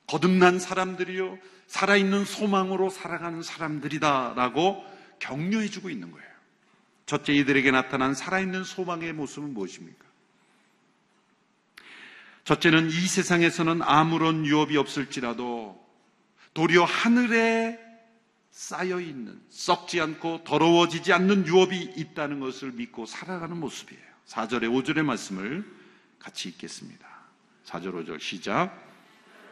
거듭난 0.09 0.59
사람들이요 0.59 1.39
살아있는 1.69 2.27
소망으로 2.27 2.91
살아가는 2.91 3.43
사람들이다라고 3.43 4.92
격려해주고 5.23 5.89
있는 5.89 6.11
거예요. 6.11 6.29
첫째 7.07 7.33
이들에게 7.33 7.71
나타난 7.71 8.15
살아있는 8.15 8.65
소망의 8.65 9.13
모습은 9.13 9.55
무엇입니까? 9.55 10.05
첫째는 12.45 12.89
이 12.89 12.93
세상에서는 12.93 13.83
아무런 13.83 14.45
유업이 14.45 14.77
없을지라도 14.77 15.81
도리어 16.55 16.85
하늘에 16.85 17.79
쌓여 18.51 19.01
있는 19.01 19.41
썩지 19.49 20.01
않고 20.01 20.43
더러워지지 20.45 21.13
않는 21.13 21.47
유업이 21.47 21.95
있다는 21.97 22.41
것을 22.41 22.73
믿고 22.73 23.07
살아가는 23.07 23.57
모습이에요. 23.57 24.03
4절에 24.27 24.63
5절의 24.63 25.05
말씀을 25.05 25.65
같이 26.19 26.49
읽겠습니다. 26.51 27.07
4절 27.67 28.05
5절 28.05 28.21
시작. 28.21 28.77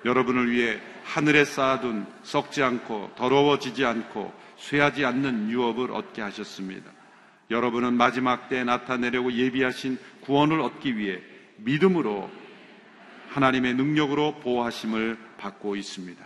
여러분을 0.04 0.50
위해 0.50 0.80
하늘에 1.04 1.44
쌓아둔 1.44 2.06
썩지 2.24 2.62
않고 2.62 3.12
더러워지지 3.16 3.84
않고 3.84 4.32
쇠하지 4.60 5.04
않는 5.04 5.50
유업을 5.50 5.90
얻게 5.90 6.22
하셨습니다. 6.22 6.90
여러분은 7.50 7.94
마지막 7.94 8.48
때에 8.48 8.62
나타내려고 8.62 9.32
예비하신 9.32 9.98
구원을 10.20 10.60
얻기 10.60 10.96
위해 10.96 11.20
믿음으로 11.56 12.30
하나님의 13.30 13.74
능력으로 13.74 14.38
보호하심을 14.40 15.18
받고 15.38 15.76
있습니다. 15.76 16.24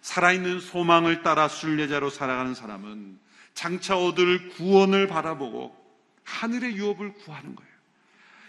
살아있는 0.00 0.60
소망을 0.60 1.22
따라 1.22 1.48
순례자로 1.48 2.10
살아가는 2.10 2.54
사람은 2.54 3.18
장차 3.54 3.96
얻을 3.96 4.50
구원을 4.50 5.06
바라보고 5.06 5.76
하늘의 6.24 6.76
유업을 6.76 7.14
구하는 7.14 7.54
거예요. 7.54 7.68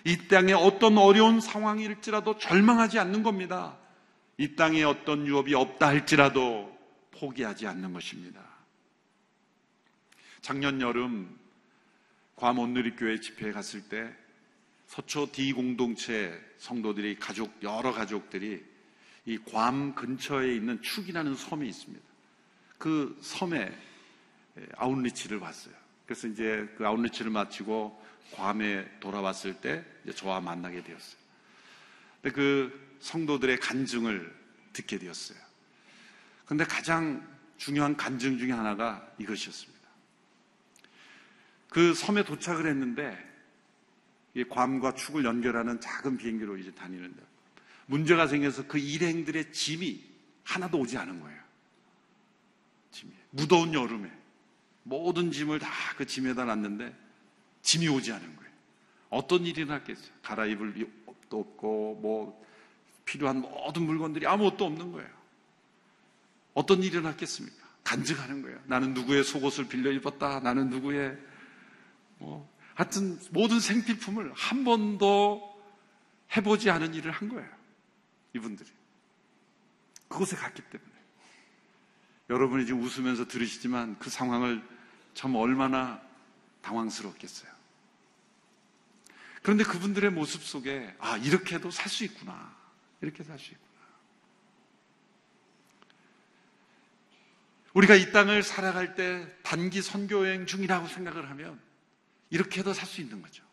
이 0.06 0.28
땅에 0.28 0.54
어떤 0.54 0.98
어려운 0.98 1.40
상황일지라도 1.40 2.38
절망하지 2.38 3.00
않는 3.00 3.24
겁니다. 3.24 3.78
이 4.38 4.56
땅에 4.56 4.84
어떤 4.84 5.28
유업이 5.28 5.54
없다 5.54 5.88
할지라도 5.88 6.78
포기하지 7.12 7.68
않는 7.68 7.94
것입니다. 7.94 8.49
작년 10.42 10.82
여름 10.82 11.38
괌 12.36 12.58
온누리교회 12.58 13.20
집회에 13.20 13.52
갔을 13.52 13.82
때 13.90 14.14
서초 14.88 15.32
D 15.32 15.54
공동체 15.54 16.40
성도들이 16.58 17.18
가족 17.20 17.62
여러 17.62 17.92
가족들이 17.92 18.64
이 19.26 19.38
괌 19.46 19.94
근처에 19.94 20.56
있는 20.56 20.82
축이라는 20.82 21.36
섬이 21.36 21.68
있습니다. 21.68 22.06
그 22.78 23.18
섬에 23.22 23.72
아웃리치를 24.78 25.38
왔어요. 25.38 25.76
그래서 26.06 26.28
이제 26.28 26.68
그 26.78 26.88
아웃리치를 26.88 27.30
마치고 27.30 28.04
괌에 28.32 29.00
돌아왔을 29.00 29.54
때 29.56 29.86
저와 30.16 30.40
만나게 30.42 30.84
되었어요. 30.84 31.20
근데 32.22 32.36
그 32.36 32.98
성도들의 33.02 33.60
간증을 33.60 34.36
듣게 34.74 34.98
되었어요. 34.98 35.38
근데 36.46 36.64
가장 36.64 37.28
중요한 37.58 37.96
간증 37.96 38.40
중에 38.40 38.52
하나가 38.52 39.08
이것이었습니다. 39.20 39.79
그 41.70 41.94
섬에 41.94 42.24
도착을 42.24 42.68
했는데 42.68 43.18
괌과 44.50 44.96
축을 44.96 45.26
연결하는 45.26 45.80
작은 45.82 46.18
비행기로 46.18 46.58
이제 46.58 46.72
다니는데 46.72 47.22
문제가 47.88 48.28
생겨서 48.28 48.68
그 48.68 48.78
일행들의 48.78 49.52
짐이 49.52 50.04
하나도 50.44 50.80
오지 50.80 50.98
않은 50.98 51.20
거예요. 51.20 51.40
짐이 52.92 53.12
무더운 53.32 53.74
여름에 53.74 54.12
모든 54.84 55.32
짐을 55.32 55.60
다 55.60 55.70
그 56.00 56.06
짐에다 56.06 56.46
놨는데 56.46 56.96
짐이 57.62 57.90
오지 57.90 58.14
않은 58.14 58.36
거예요. 58.38 58.52
어떤 59.10 59.46
일이 59.46 59.66
났겠어요? 59.66 60.10
갈아입을 60.24 60.74
옷도 61.06 61.40
없고 61.42 62.00
뭐 62.02 62.46
필요한 63.04 63.42
모든 63.42 63.84
물건들이 63.84 64.26
아무것도 64.26 64.64
없는 64.66 64.94
거예요. 64.94 65.10
어떤 66.54 66.82
일이 66.82 67.02
났겠습니까? 67.02 67.58
간증하는 67.84 68.44
거예요. 68.44 68.62
나는 68.66 68.94
누구의 68.94 69.26
속옷을 69.26 69.68
빌려 69.68 69.92
입었다. 69.92 70.40
나는 70.40 70.70
누구의 70.70 71.18
뭐, 72.20 72.50
하여튼 72.76 73.20
모든 73.32 73.60
생필품을 73.60 74.32
한 74.34 74.64
번도 74.64 75.62
해보지 76.38 76.70
않은 76.70 76.94
일을 76.94 77.12
한 77.12 77.28
거예요. 77.30 77.50
이분들이. 78.34 78.70
그곳에 80.08 80.36
갔기 80.36 80.62
때문에. 80.62 80.92
여러분이 82.30 82.66
지금 82.68 82.82
웃으면서 82.84 83.28
들으시지만 83.28 83.98
그 83.98 84.10
상황을 84.10 84.64
참 85.16 85.36
얼마나 85.36 86.00
당황스럽겠어요. 86.62 87.52
그런데 89.42 89.64
그분들의 89.64 90.12
모습 90.12 90.44
속에, 90.44 90.96
아, 91.00 91.18
이렇게도 91.18 91.72
살 91.72 91.90
수 91.90 92.04
있구나. 92.04 92.56
이렇게 93.02 93.24
살 93.24 93.40
수 93.40 93.52
있구나. 93.52 93.70
우리가 97.74 97.96
이 97.96 98.12
땅을 98.12 98.44
살아갈 98.44 98.96
때 98.96 99.28
단기 99.44 99.82
선교여행 99.82 100.46
중이라고 100.46 100.88
생각을 100.88 101.30
하면 101.30 101.60
이렇게 102.30 102.60
해도 102.60 102.74
살 102.74 102.88
수 102.88 103.02
있는 103.02 103.22
거죠. 103.22 103.44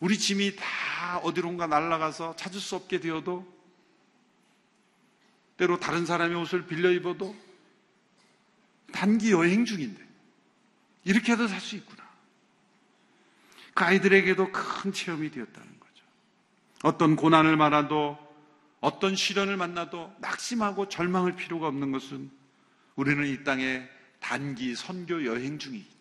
우리 0.00 0.18
짐이 0.18 0.56
다 0.56 1.18
어디론가 1.18 1.66
날아가서 1.66 2.36
찾을 2.36 2.60
수 2.60 2.76
없게 2.76 3.00
되어도 3.00 3.52
때로 5.56 5.78
다른 5.78 6.04
사람의 6.04 6.36
옷을 6.36 6.66
빌려 6.66 6.90
입어도 6.90 7.34
단기 8.92 9.30
여행 9.32 9.64
중인데 9.64 10.02
이렇게 11.04 11.32
해도 11.32 11.46
살 11.46 11.60
수 11.60 11.76
있구나. 11.76 12.04
그 13.74 13.84
아이들에게도 13.84 14.52
큰 14.52 14.92
체험이 14.92 15.30
되었다는 15.30 15.80
거죠. 15.80 16.04
어떤 16.82 17.16
고난을 17.16 17.56
만나도 17.56 18.18
어떤 18.80 19.16
시련을 19.16 19.56
만나도 19.56 20.14
낙심하고 20.18 20.88
절망할 20.88 21.36
필요가 21.36 21.68
없는 21.68 21.90
것은 21.92 22.30
우리는 22.96 23.26
이 23.26 23.42
땅에 23.42 23.88
단기 24.20 24.74
선교 24.74 25.24
여행 25.24 25.58
중이기 25.58 25.93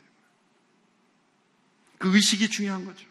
그 2.04 2.13
의식이 2.13 2.50
중요한 2.50 2.84
거죠. 2.84 3.08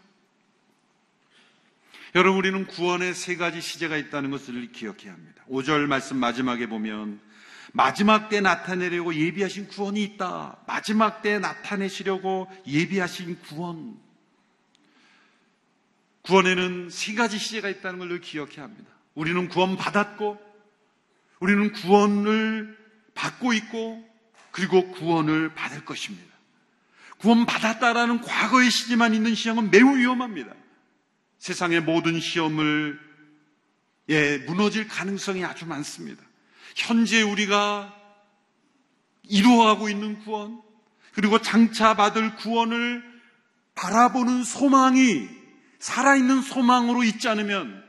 여러분, 2.15 2.39
우리는 2.41 2.67
구원의 2.67 3.15
세 3.15 3.37
가지 3.37 3.63
시제가 3.63 3.97
있다는 3.97 4.31
것을 4.31 4.71
기억해야 4.71 5.15
합니다. 5.15 5.43
5절 5.49 5.87
말씀 5.87 6.19
마지막에 6.19 6.67
보면 6.67 7.19
마지막 7.73 8.29
때 8.29 8.43
나타내려고 8.43 9.15
예비하신 9.15 9.69
구원이 9.69 10.03
있다. 10.03 10.59
마지막 10.67 11.23
때 11.23 11.39
나타내시려고 11.39 12.53
예비하신 12.67 13.39
구원. 13.41 13.97
구원에는 16.21 16.91
세 16.91 17.15
가지 17.15 17.39
시제가 17.39 17.71
있다는 17.71 17.99
걸늘 17.99 18.21
기억해야 18.21 18.63
합니다. 18.63 18.91
우리는 19.15 19.49
구원 19.49 19.79
받았고, 19.79 20.39
우리는 21.41 21.73
구원을 21.73 22.77
받고 23.15 23.55
있고, 23.55 24.07
그리고 24.51 24.91
구원을 24.91 25.55
받을 25.55 25.83
것입니다. 25.87 26.32
구원 27.23 27.47
받았다라는 27.47 28.21
과거의 28.21 28.69
시제만 28.69 29.15
있는 29.15 29.37
시험은 29.37 29.71
매우 29.71 29.97
위험합니다. 29.97 30.53
세상의 31.39 31.81
모든 31.83 32.19
시험을 32.19 32.99
예, 34.09 34.39
무너질 34.39 34.89
가능성이 34.89 35.45
아주 35.45 35.65
많습니다. 35.65 36.21
현재 36.75 37.23
우리가 37.23 37.97
이루어가고 39.23 39.89
있는 39.89 40.19
구원, 40.25 40.61
그리고 41.15 41.41
장차 41.41 41.95
받을 41.95 42.35
구원을 42.35 43.05
바라보는 43.77 44.43
소망이 44.43 45.29
살아있는 45.79 46.43
소망으로 46.43 47.05
있지 47.05 47.29
않으면 47.29 47.85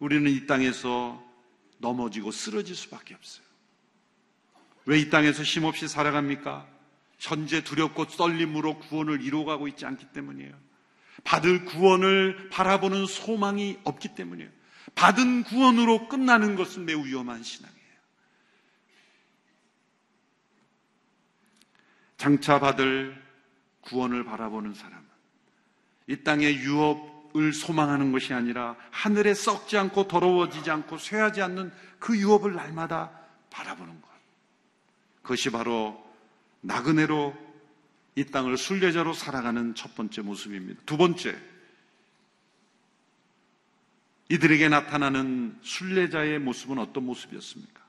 우리는 0.00 0.30
이 0.30 0.46
땅에서 0.46 1.24
넘어지고 1.78 2.30
쓰러질 2.30 2.76
수밖에 2.76 3.14
없어요. 3.14 3.44
왜 4.84 5.00
이 5.00 5.08
땅에서 5.08 5.42
힘없이 5.42 5.88
살아갑니까? 5.88 6.79
현재 7.20 7.62
두렵고 7.62 8.06
떨림으로 8.06 8.78
구원을 8.78 9.22
이루어가고 9.22 9.68
있지 9.68 9.84
않기 9.84 10.06
때문이에요. 10.06 10.52
받을 11.22 11.66
구원을 11.66 12.48
바라보는 12.50 13.06
소망이 13.06 13.78
없기 13.84 14.14
때문이에요. 14.14 14.50
받은 14.94 15.44
구원으로 15.44 16.08
끝나는 16.08 16.56
것은 16.56 16.86
매우 16.86 17.04
위험한 17.04 17.42
신앙이에요. 17.42 17.80
장차 22.16 22.58
받을 22.58 23.22
구원을 23.82 24.24
바라보는 24.24 24.74
사람은 24.74 25.04
이 26.06 26.24
땅의 26.24 26.56
유업을 26.56 27.52
소망하는 27.52 28.12
것이 28.12 28.32
아니라 28.32 28.76
하늘에 28.90 29.34
썩지 29.34 29.76
않고 29.76 30.08
더러워지지 30.08 30.70
않고 30.70 30.96
쇠하지 30.96 31.42
않는 31.42 31.70
그 31.98 32.18
유업을 32.18 32.54
날마다 32.54 33.10
바라보는 33.50 34.00
것. 34.00 34.08
그것이 35.22 35.50
바로 35.50 36.09
나그네로 36.60 37.36
이 38.16 38.24
땅을 38.24 38.56
순례자로 38.56 39.12
살아가는 39.12 39.74
첫 39.74 39.94
번째 39.94 40.22
모습입니다. 40.22 40.82
두 40.84 40.96
번째, 40.96 41.36
이들에게 44.28 44.68
나타나는 44.68 45.58
순례자의 45.62 46.38
모습은 46.38 46.78
어떤 46.78 47.04
모습이었습니까? 47.04 47.80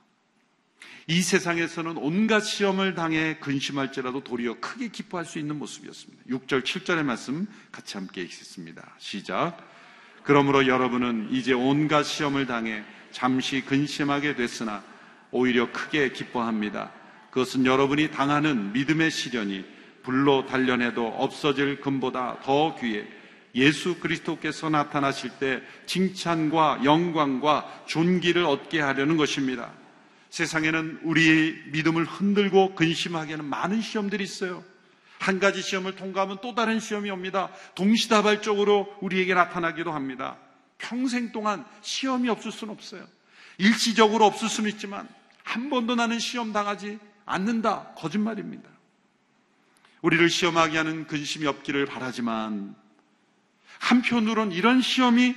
이 1.07 1.21
세상에서는 1.21 1.97
온갖 1.97 2.41
시험을 2.41 2.95
당해 2.95 3.37
근심할지라도 3.39 4.23
도리어 4.23 4.59
크게 4.59 4.89
기뻐할 4.89 5.25
수 5.25 5.39
있는 5.39 5.57
모습이었습니다. 5.59 6.23
6절, 6.29 6.63
7절의 6.63 7.03
말씀 7.03 7.47
같이 7.71 7.97
함께 7.97 8.21
읽겠습니다. 8.21 8.95
시작. 8.97 9.57
그러므로 10.23 10.67
여러분은 10.67 11.29
이제 11.31 11.53
온갖 11.53 12.03
시험을 12.03 12.45
당해 12.45 12.83
잠시 13.11 13.61
근심하게 13.61 14.35
됐으나 14.35 14.83
오히려 15.31 15.71
크게 15.71 16.11
기뻐합니다. 16.11 16.91
그것은 17.31 17.65
여러분이 17.65 18.11
당하는 18.11 18.73
믿음의 18.73 19.09
시련이 19.09 19.65
불로 20.03 20.45
단련해도 20.45 21.07
없어질 21.07 21.81
금보다 21.81 22.39
더 22.43 22.75
귀해 22.75 23.05
예수 23.55 23.99
그리스도께서 23.99 24.69
나타나실 24.69 25.31
때 25.39 25.61
칭찬과 25.85 26.81
영광과 26.83 27.83
존귀를 27.87 28.45
얻게 28.45 28.79
하려는 28.79 29.17
것입니다. 29.17 29.71
세상에는 30.29 31.01
우리의 31.03 31.55
믿음을 31.71 32.05
흔들고 32.05 32.75
근심하게 32.75 33.33
하는 33.33 33.45
많은 33.45 33.81
시험들이 33.81 34.23
있어요. 34.23 34.63
한 35.19 35.39
가지 35.39 35.61
시험을 35.61 35.95
통과하면 35.95 36.39
또 36.41 36.55
다른 36.55 36.79
시험이 36.79 37.11
옵니다. 37.11 37.49
동시다발적으로 37.75 38.95
우리에게 39.01 39.33
나타나기도 39.33 39.91
합니다. 39.91 40.37
평생 40.77 41.31
동안 41.31 41.65
시험이 41.81 42.29
없을 42.29 42.51
수는 42.51 42.73
없어요. 42.73 43.05
일시적으로 43.57 44.25
없을 44.25 44.49
수는 44.49 44.69
있지만 44.71 45.07
한 45.43 45.69
번도 45.69 45.95
나는 45.95 46.17
시험 46.17 46.53
당하지 46.53 46.97
않는다. 47.25 47.93
거짓말입니다. 47.95 48.69
우리를 50.01 50.29
시험하게 50.29 50.77
하는 50.77 51.07
근심이 51.07 51.45
없기를 51.47 51.85
바라지만 51.85 52.75
한편으론 53.79 54.51
이런 54.51 54.81
시험이 54.81 55.35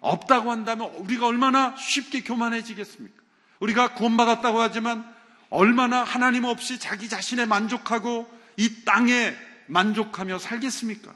없다고 0.00 0.50
한다면 0.50 0.90
우리가 0.96 1.26
얼마나 1.26 1.74
쉽게 1.76 2.22
교만해지겠습니까? 2.22 3.22
우리가 3.60 3.94
구원받았다고 3.94 4.60
하지만 4.60 5.10
얼마나 5.50 6.02
하나님 6.04 6.44
없이 6.44 6.78
자기 6.78 7.08
자신에 7.08 7.46
만족하고 7.46 8.30
이 8.56 8.84
땅에 8.84 9.34
만족하며 9.66 10.38
살겠습니까? 10.38 11.14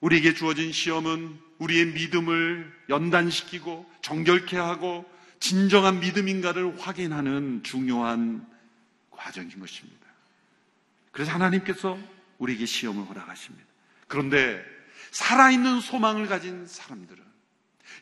우리에게 0.00 0.34
주어진 0.34 0.72
시험은 0.72 1.38
우리의 1.58 1.86
믿음을 1.86 2.72
연단시키고 2.88 3.88
정결케 4.02 4.56
하고 4.56 5.04
진정한 5.42 5.98
믿음인가를 5.98 6.80
확인하는 6.80 7.64
중요한 7.64 8.46
과정인 9.10 9.58
것입니다. 9.58 10.06
그래서 11.10 11.32
하나님께서 11.32 11.98
우리에게 12.38 12.64
시험을 12.64 13.08
허락하십니다. 13.08 13.66
그런데 14.06 14.64
살아있는 15.10 15.80
소망을 15.80 16.28
가진 16.28 16.64
사람들은 16.64 17.24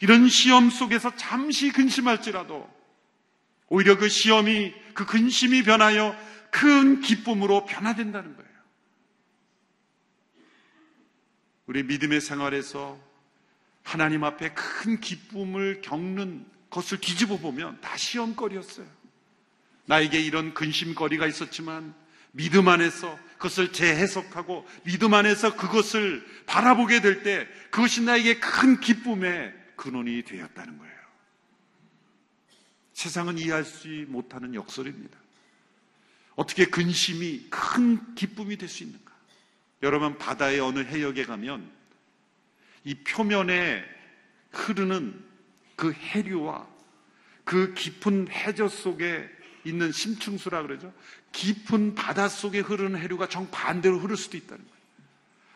이런 0.02 0.28
시험 0.28 0.68
속에서 0.68 1.16
잠시 1.16 1.72
근심할지라도 1.72 2.70
오히려 3.68 3.96
그 3.96 4.10
시험이 4.10 4.74
그 4.92 5.06
근심이 5.06 5.62
변하여 5.62 6.14
큰 6.50 7.00
기쁨으로 7.00 7.64
변화된다는 7.64 8.36
거예요. 8.36 8.50
우리 11.64 11.84
믿음의 11.84 12.20
생활에서 12.20 13.00
하나님 13.82 14.24
앞에 14.24 14.52
큰 14.52 15.00
기쁨을 15.00 15.80
겪는 15.80 16.44
그 16.44 16.59
것을 16.70 16.98
뒤집어 16.98 17.36
보면 17.38 17.80
다 17.80 17.96
시험거리였어요. 17.96 18.86
나에게 19.86 20.20
이런 20.20 20.54
근심거리가 20.54 21.26
있었지만 21.26 21.94
믿음 22.32 22.68
안에서 22.68 23.18
그것을 23.32 23.72
재해석하고 23.72 24.66
믿음 24.84 25.14
안에서 25.14 25.56
그것을 25.56 26.24
바라보게 26.46 27.00
될 27.00 27.22
때 27.22 27.48
그것이 27.70 28.02
나에게 28.02 28.38
큰 28.38 28.78
기쁨의 28.80 29.52
근원이 29.76 30.22
되었다는 30.22 30.78
거예요. 30.78 30.94
세상은 32.92 33.38
이해할 33.38 33.64
수 33.64 33.88
못하는 34.08 34.54
역설입니다. 34.54 35.18
어떻게 36.36 36.66
근심이 36.66 37.46
큰 37.50 38.14
기쁨이 38.14 38.56
될 38.56 38.68
수 38.68 38.84
있는가? 38.84 39.10
여러분 39.82 40.18
바다의 40.18 40.60
어느 40.60 40.80
해역에 40.80 41.24
가면 41.24 41.70
이 42.84 42.94
표면에 42.94 43.82
흐르는 44.52 45.29
그 45.80 45.92
해류와 45.92 46.66
그 47.44 47.72
깊은 47.72 48.28
해저 48.30 48.68
속에 48.68 49.26
있는 49.64 49.90
심층수라 49.92 50.60
그러죠. 50.60 50.92
깊은 51.32 51.94
바다 51.94 52.28
속에 52.28 52.60
흐르는 52.60 53.00
해류가 53.00 53.28
정반대로 53.28 53.98
흐를 53.98 54.18
수도 54.18 54.36
있다는 54.36 54.62
거예요. 54.62 54.80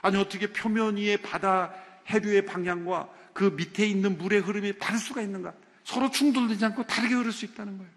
아니 0.01 0.17
어떻게 0.17 0.51
표면 0.51 0.97
위의 0.97 1.19
바다 1.19 1.75
해류의 2.09 2.47
방향과 2.47 3.11
그 3.35 3.55
밑에 3.55 3.87
있는 3.87 4.17
물의 4.17 4.41
흐름이 4.41 4.79
다를 4.79 4.99
수가 4.99 5.21
있는가? 5.21 5.53
서로 5.85 6.11
충돌되지 6.11 6.65
않고 6.65 6.87
다르게 6.87 7.15
흐를 7.15 7.31
수 7.31 7.45
있다는 7.45 7.77
거예요. 7.77 7.93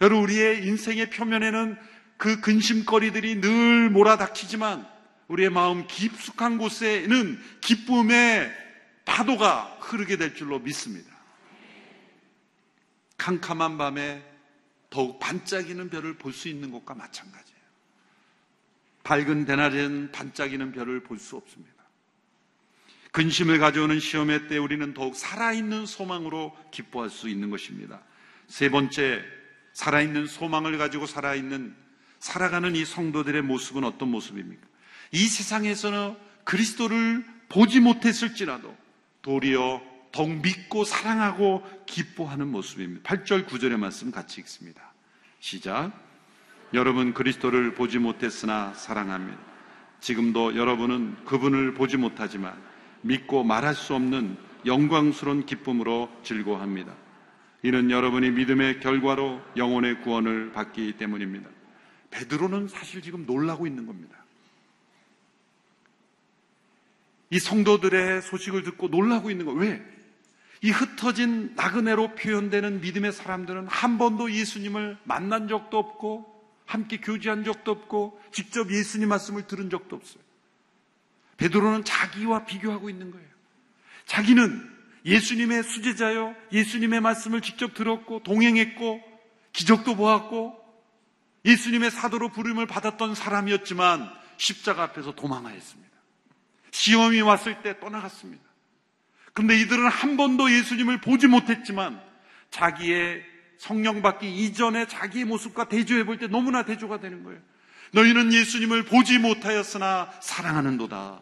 여러분 0.00 0.22
우리의 0.22 0.64
인생의 0.64 1.10
표면에는 1.10 1.76
그 2.18 2.40
근심거리들이 2.40 3.40
늘 3.40 3.90
몰아닥치지만 3.90 4.86
우리의 5.26 5.50
마음 5.50 5.88
깊숙한 5.88 6.58
곳에는 6.58 7.40
기쁨의 7.62 8.48
파도가 9.04 9.78
흐르게 9.80 10.16
될 10.16 10.36
줄로 10.36 10.60
믿습니다. 10.60 11.11
캄캄한 13.22 13.78
밤에 13.78 14.20
더욱 14.90 15.20
반짝이는 15.20 15.90
별을 15.90 16.18
볼 16.18 16.32
수 16.32 16.48
있는 16.48 16.72
것과 16.72 16.94
마찬가지예요. 16.94 17.62
밝은 19.04 19.44
대낮엔 19.44 20.10
반짝이는 20.10 20.72
별을 20.72 21.04
볼 21.04 21.18
수 21.18 21.36
없습니다. 21.36 21.72
근심을 23.12 23.58
가져오는 23.58 24.00
시험의 24.00 24.48
때 24.48 24.58
우리는 24.58 24.92
더욱 24.94 25.14
살아있는 25.14 25.86
소망으로 25.86 26.56
기뻐할 26.72 27.10
수 27.10 27.28
있는 27.28 27.50
것입니다. 27.50 28.02
세 28.48 28.70
번째, 28.70 29.22
살아있는 29.74 30.26
소망을 30.26 30.76
가지고 30.78 31.06
살아있는, 31.06 31.76
살아가는 32.18 32.74
이 32.74 32.84
성도들의 32.84 33.42
모습은 33.42 33.84
어떤 33.84 34.10
모습입니까? 34.10 34.66
이 35.12 35.26
세상에서는 35.26 36.16
그리스도를 36.44 37.24
보지 37.48 37.80
못했을지라도 37.80 38.76
도리어 39.20 39.91
더욱 40.12 40.30
믿고 40.42 40.84
사랑하고 40.84 41.66
기뻐하는 41.86 42.48
모습입니다. 42.48 43.02
8절 43.02 43.46
9절의 43.46 43.78
말씀 43.78 44.10
같이 44.10 44.40
읽습니다. 44.42 44.92
시작. 45.40 45.92
여러분 46.74 47.12
그리스도를 47.14 47.74
보지 47.74 47.98
못했으나 47.98 48.72
사랑합니다. 48.74 49.38
지금도 50.00 50.56
여러분은 50.56 51.24
그분을 51.24 51.74
보지 51.74 51.96
못하지만 51.96 52.60
믿고 53.00 53.42
말할 53.42 53.74
수 53.74 53.94
없는 53.94 54.36
영광스러운 54.66 55.46
기쁨으로 55.46 56.10
즐거워합니다. 56.22 56.94
이는 57.62 57.90
여러분이 57.90 58.30
믿음의 58.30 58.80
결과로 58.80 59.40
영혼의 59.56 60.02
구원을 60.02 60.52
받기 60.52 60.96
때문입니다. 60.98 61.48
베드로는 62.10 62.68
사실 62.68 63.00
지금 63.00 63.24
놀라고 63.26 63.66
있는 63.66 63.86
겁니다. 63.86 64.16
이 67.30 67.38
성도들의 67.38 68.22
소식을 68.22 68.62
듣고 68.62 68.88
놀라고 68.88 69.30
있는 69.30 69.46
거. 69.46 69.52
왜? 69.52 69.82
이 70.62 70.70
흩어진 70.70 71.54
나그네로 71.56 72.14
표현되는 72.14 72.80
믿음의 72.80 73.12
사람들은 73.12 73.66
한 73.66 73.98
번도 73.98 74.32
예수님을 74.32 74.96
만난 75.02 75.48
적도 75.48 75.76
없고 75.76 76.32
함께 76.66 76.98
교제한 76.98 77.42
적도 77.42 77.72
없고 77.72 78.20
직접 78.30 78.70
예수님 78.70 79.08
말씀을 79.08 79.48
들은 79.48 79.70
적도 79.70 79.96
없어요. 79.96 80.22
베드로는 81.36 81.84
자기와 81.84 82.44
비교하고 82.44 82.88
있는 82.88 83.10
거예요. 83.10 83.26
자기는 84.06 84.70
예수님의 85.04 85.64
수제자요, 85.64 86.36
예수님의 86.52 87.00
말씀을 87.00 87.40
직접 87.40 87.74
들었고 87.74 88.22
동행했고 88.22 89.02
기적도 89.52 89.96
보았고 89.96 90.62
예수님의 91.44 91.90
사도로 91.90 92.28
부름을 92.28 92.66
받았던 92.68 93.16
사람이었지만 93.16 94.08
십자가 94.36 94.84
앞에서 94.84 95.16
도망하였습니다. 95.16 95.90
시험이 96.70 97.20
왔을 97.20 97.62
때 97.62 97.80
떠나갔습니다. 97.80 98.51
근데 99.32 99.58
이들은 99.60 99.88
한 99.88 100.16
번도 100.16 100.50
예수님을 100.50 101.00
보지 101.00 101.26
못했지만 101.26 102.00
자기의 102.50 103.24
성령 103.58 104.02
받기 104.02 104.44
이전에 104.44 104.86
자기의 104.86 105.24
모습과 105.24 105.68
대조해 105.68 106.04
볼 106.04 106.18
때 106.18 106.26
너무나 106.26 106.64
대조가 106.64 107.00
되는 107.00 107.22
거예요. 107.24 107.40
너희는 107.92 108.32
예수님을 108.32 108.84
보지 108.84 109.18
못하였으나 109.18 110.10
사랑하는도다. 110.20 111.20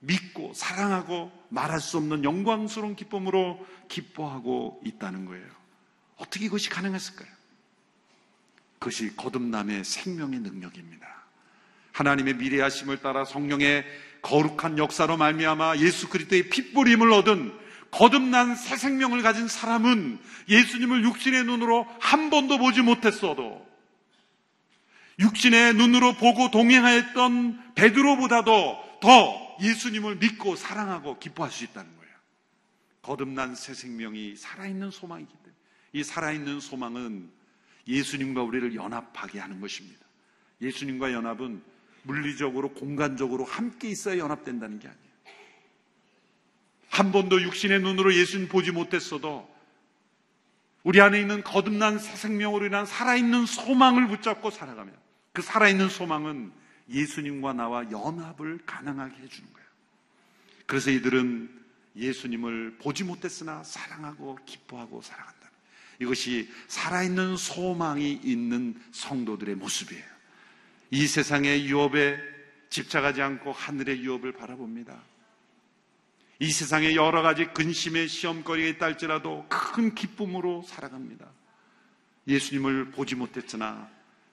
믿고 0.00 0.52
사랑하고 0.54 1.32
말할 1.48 1.80
수 1.80 1.96
없는 1.96 2.24
영광스러운 2.24 2.94
기쁨으로 2.96 3.66
기뻐하고 3.88 4.80
있다는 4.84 5.24
거예요. 5.24 5.46
어떻게 6.16 6.46
이것이 6.46 6.70
가능했을까요? 6.70 7.28
그것이 8.78 9.16
거듭남의 9.16 9.84
생명의 9.84 10.40
능력입니다. 10.40 11.06
하나님의 11.92 12.34
미래하심을 12.34 13.00
따라 13.00 13.24
성령의 13.24 13.84
거룩한 14.26 14.76
역사로 14.78 15.16
말미암아 15.16 15.76
예수 15.76 16.08
그리스도의 16.08 16.50
핏부림을 16.50 17.12
얻은 17.12 17.56
거듭난 17.92 18.56
새 18.56 18.76
생명을 18.76 19.22
가진 19.22 19.46
사람은 19.46 20.18
예수님을 20.48 21.04
육신의 21.04 21.44
눈으로 21.44 21.86
한 22.00 22.28
번도 22.28 22.58
보지 22.58 22.82
못했어도 22.82 23.64
육신의 25.20 25.74
눈으로 25.74 26.14
보고 26.14 26.50
동행하였던 26.50 27.74
베드로보다도 27.76 28.98
더 29.00 29.56
예수님을 29.62 30.16
믿고 30.16 30.56
사랑하고 30.56 31.20
기뻐할 31.20 31.52
수 31.52 31.62
있다는 31.62 31.88
거예요. 31.96 32.14
거듭난 33.02 33.54
새 33.54 33.74
생명이 33.74 34.34
살아있는 34.36 34.90
소망이기 34.90 35.32
때문에 35.32 35.54
이 35.92 36.02
살아있는 36.02 36.58
소망은 36.58 37.30
예수님과 37.86 38.42
우리를 38.42 38.74
연합하게 38.74 39.38
하는 39.38 39.60
것입니다. 39.60 40.04
예수님과 40.60 41.12
연합은 41.12 41.62
물리적으로 42.06 42.72
공간적으로 42.72 43.44
함께 43.44 43.88
있어야 43.88 44.18
연합된다는 44.18 44.78
게 44.78 44.88
아니에요. 44.88 45.06
한 46.88 47.12
번도 47.12 47.42
육신의 47.42 47.80
눈으로 47.80 48.14
예수님 48.14 48.48
보지 48.48 48.72
못했어도 48.72 49.54
우리 50.82 51.00
안에 51.00 51.20
있는 51.20 51.42
거듭난 51.42 51.98
새 51.98 52.16
생명으로 52.16 52.66
인한 52.66 52.86
살아있는 52.86 53.46
소망을 53.46 54.06
붙잡고 54.06 54.50
살아가면 54.50 54.94
그 55.32 55.42
살아있는 55.42 55.88
소망은 55.88 56.52
예수님과 56.88 57.52
나와 57.52 57.90
연합을 57.90 58.60
가능하게 58.64 59.14
해주는 59.16 59.52
거예요. 59.52 59.68
그래서 60.66 60.90
이들은 60.90 61.50
예수님을 61.96 62.76
보지 62.78 63.04
못했으나 63.04 63.64
사랑하고 63.64 64.38
기뻐하고 64.46 65.02
살아간다. 65.02 65.50
이것이 66.00 66.48
살아있는 66.68 67.36
소망이 67.36 68.12
있는 68.22 68.80
성도들의 68.92 69.56
모습이에요. 69.56 70.15
이 70.90 71.06
세상의 71.06 71.66
유업에 71.66 72.18
집착하지 72.70 73.22
않고 73.22 73.52
하늘의 73.52 74.00
유업을 74.02 74.32
바라봅니다. 74.32 75.00
이 76.38 76.50
세상에 76.50 76.94
여러 76.94 77.22
가지 77.22 77.46
근심의 77.46 78.08
시험거리가 78.08 78.68
있다 78.68 78.86
할지라도 78.86 79.46
큰 79.48 79.94
기쁨으로 79.94 80.62
살아갑니다. 80.62 81.26
예수님을 82.28 82.90
보지 82.90 83.14
못했으나 83.14 83.88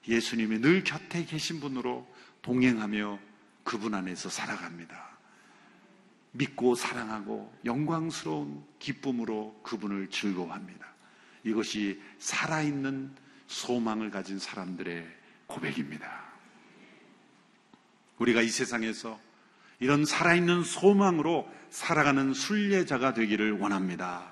예수님이 0.06 0.60
늘 0.60 0.84
곁에 0.84 1.24
계신 1.24 1.60
분으로 1.60 2.06
동행하며 2.42 3.18
그분 3.62 3.94
안에서 3.94 4.28
살아갑니다. 4.28 5.14
믿고 6.32 6.74
사랑하고 6.74 7.52
영광스러운 7.64 8.64
기쁨으로 8.78 9.58
그분을 9.62 10.10
즐거워합니다. 10.10 10.86
이것이 11.44 12.02
살아있는 12.18 13.14
소망을 13.46 14.10
가진 14.10 14.38
사람들의 14.38 15.06
고백입니다. 15.46 16.23
우리가 18.18 18.42
이 18.42 18.48
세상에서 18.48 19.20
이런 19.80 20.04
살아있는 20.04 20.62
소망으로 20.62 21.50
살아가는 21.70 22.32
순례자가 22.32 23.14
되기를 23.14 23.52
원합니다. 23.52 24.30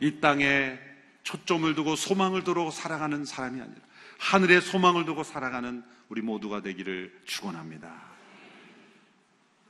이 0.00 0.20
땅에 0.20 0.78
초점을 1.22 1.74
두고 1.74 1.96
소망을 1.96 2.44
두고 2.44 2.70
살아가는 2.70 3.24
사람이 3.24 3.60
아니라 3.60 3.80
하늘에 4.18 4.60
소망을 4.60 5.04
두고 5.04 5.24
살아가는 5.24 5.82
우리 6.08 6.22
모두가 6.22 6.62
되기를 6.62 7.22
축원합니다. 7.24 7.92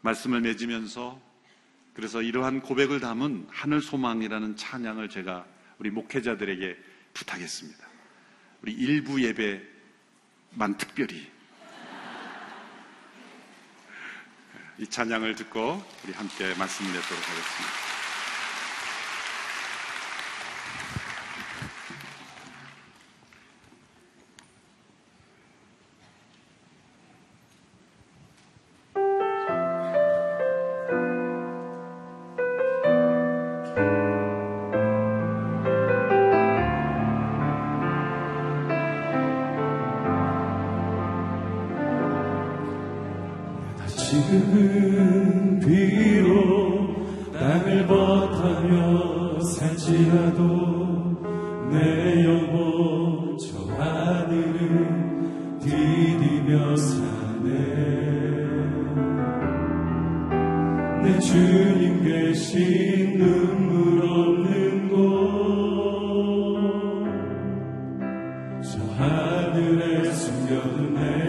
말씀을 0.03 0.41
맺으면서 0.41 1.21
그래서 1.95 2.21
이러한 2.21 2.61
고백을 2.61 3.01
담은 3.01 3.47
하늘 3.51 3.81
소망이라는 3.81 4.57
찬양을 4.57 5.09
제가 5.09 5.47
우리 5.79 5.91
목회자들에게 5.91 6.77
부탁했습니다. 7.15 7.87
우리 8.63 8.73
일부 8.73 9.23
예배만 9.23 10.77
특별히 10.77 11.36
이 14.79 14.87
찬양을 14.87 15.35
듣고 15.37 15.83
우리 16.05 16.13
함께 16.13 16.55
말씀을 16.55 16.93
맺도록 16.93 17.23
하겠습니다. 17.23 17.86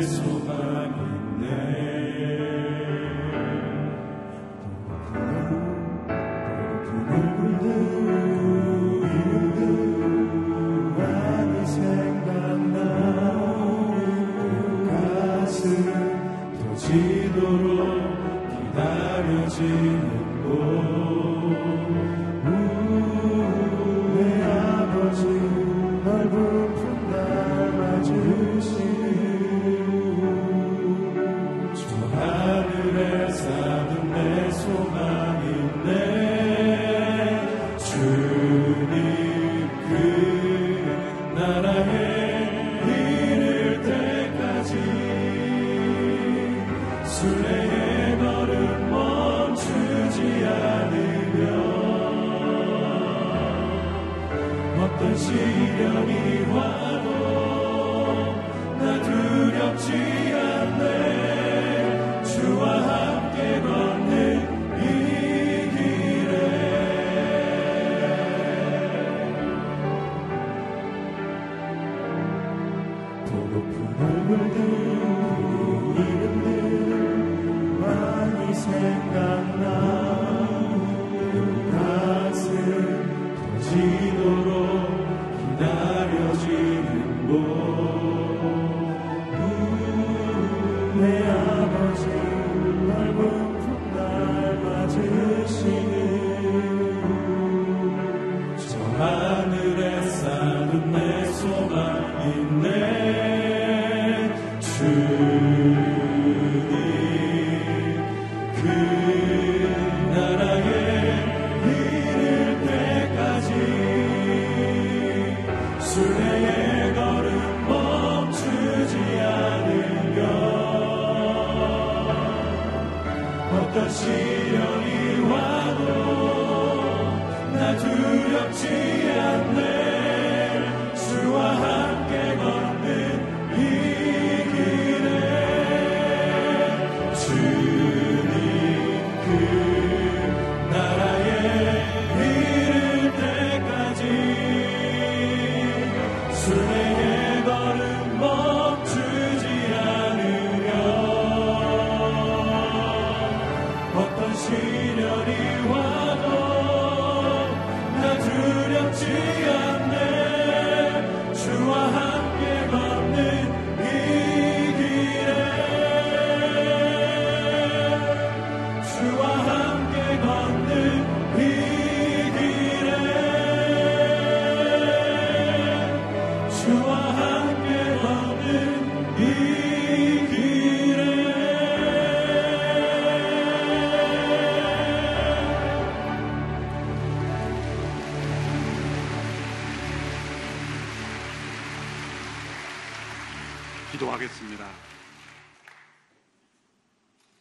소망이 0.01 0.95
있네 1.41 1.96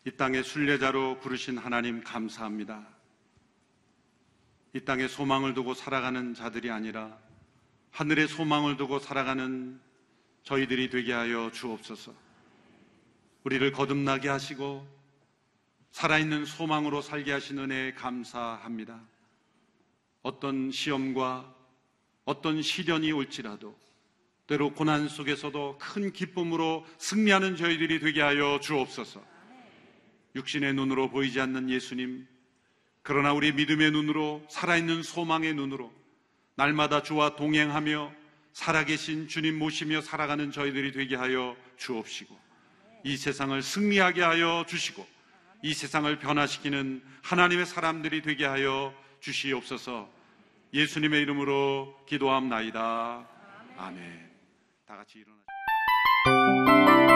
이 0.07 0.13
땅의 0.13 0.45
순례자로 0.45 1.19
부르신 1.19 1.59
하나님 1.59 2.01
감사합니다. 2.01 2.87
이 4.73 4.81
땅에 4.85 5.09
소망을 5.09 5.53
두고 5.53 5.75
살아가는 5.75 6.33
자들이 6.33 6.71
아니라 6.71 7.19
하늘의 7.91 8.29
소망을 8.29 8.77
두고 8.77 9.01
살아가는 9.01 9.81
저희들이 10.45 10.91
되게 10.91 11.13
하여 11.13 11.51
주옵소서. 11.51 12.15
우리를 13.43 13.73
거듭나게 13.73 14.29
하시고 14.29 14.87
살아있는 15.91 16.45
소망으로 16.45 17.03
살게 17.03 17.33
하신 17.33 17.59
은혜에 17.59 17.95
감사합니다. 17.95 19.01
어떤 20.23 20.71
시험과 20.71 21.53
어떤 22.25 22.63
시련이 22.63 23.11
올지라도 23.11 23.77
때로 24.47 24.73
고난 24.73 25.09
속에서도 25.09 25.79
큰 25.79 26.13
기쁨으로 26.13 26.87
승리하는 26.99 27.57
저희들이 27.57 27.99
되게 27.99 28.23
하여 28.23 28.61
주옵소서. 28.61 29.36
육신의 30.37 30.75
눈으로 30.75 31.11
보이지 31.11 31.41
않는 31.41 31.71
예수님, 31.71 32.27
그러나 33.03 33.33
우리 33.33 33.53
믿음의 33.53 33.91
눈으로 33.91 34.45
살아있는 34.51 35.03
소망의 35.03 35.55
눈으로 35.55 35.93
날마다 36.57 37.03
주와 37.03 37.37
동행하며 37.37 38.13
살아계신 38.53 39.29
주님 39.29 39.59
모시며 39.59 40.01
살아가는 40.01 40.51
저희들이 40.51 40.93
되게 40.93 41.15
하여 41.15 41.57
주옵시고 41.77 42.37
이 43.05 43.17
세상을 43.17 43.63
승리하게 43.63 44.23
하여 44.23 44.65
주시고 44.67 45.07
이 45.63 45.75
세상을 45.75 46.19
변화시키는 46.19 47.03
하나님의 47.23 47.67
사람들이 47.67 48.23
되게 48.23 48.45
하여 48.45 48.95
주시옵소서 49.21 50.09
예수님의 50.73 51.23
이름으로 51.23 52.05
기도함나이다. 52.07 53.27
아멘. 53.77 54.31
다 54.87 54.97
같이 54.97 55.21
일어나. 55.21 57.16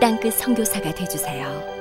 땅끝 0.00 0.34
선교사가 0.34 0.92
되주세요. 0.94 1.73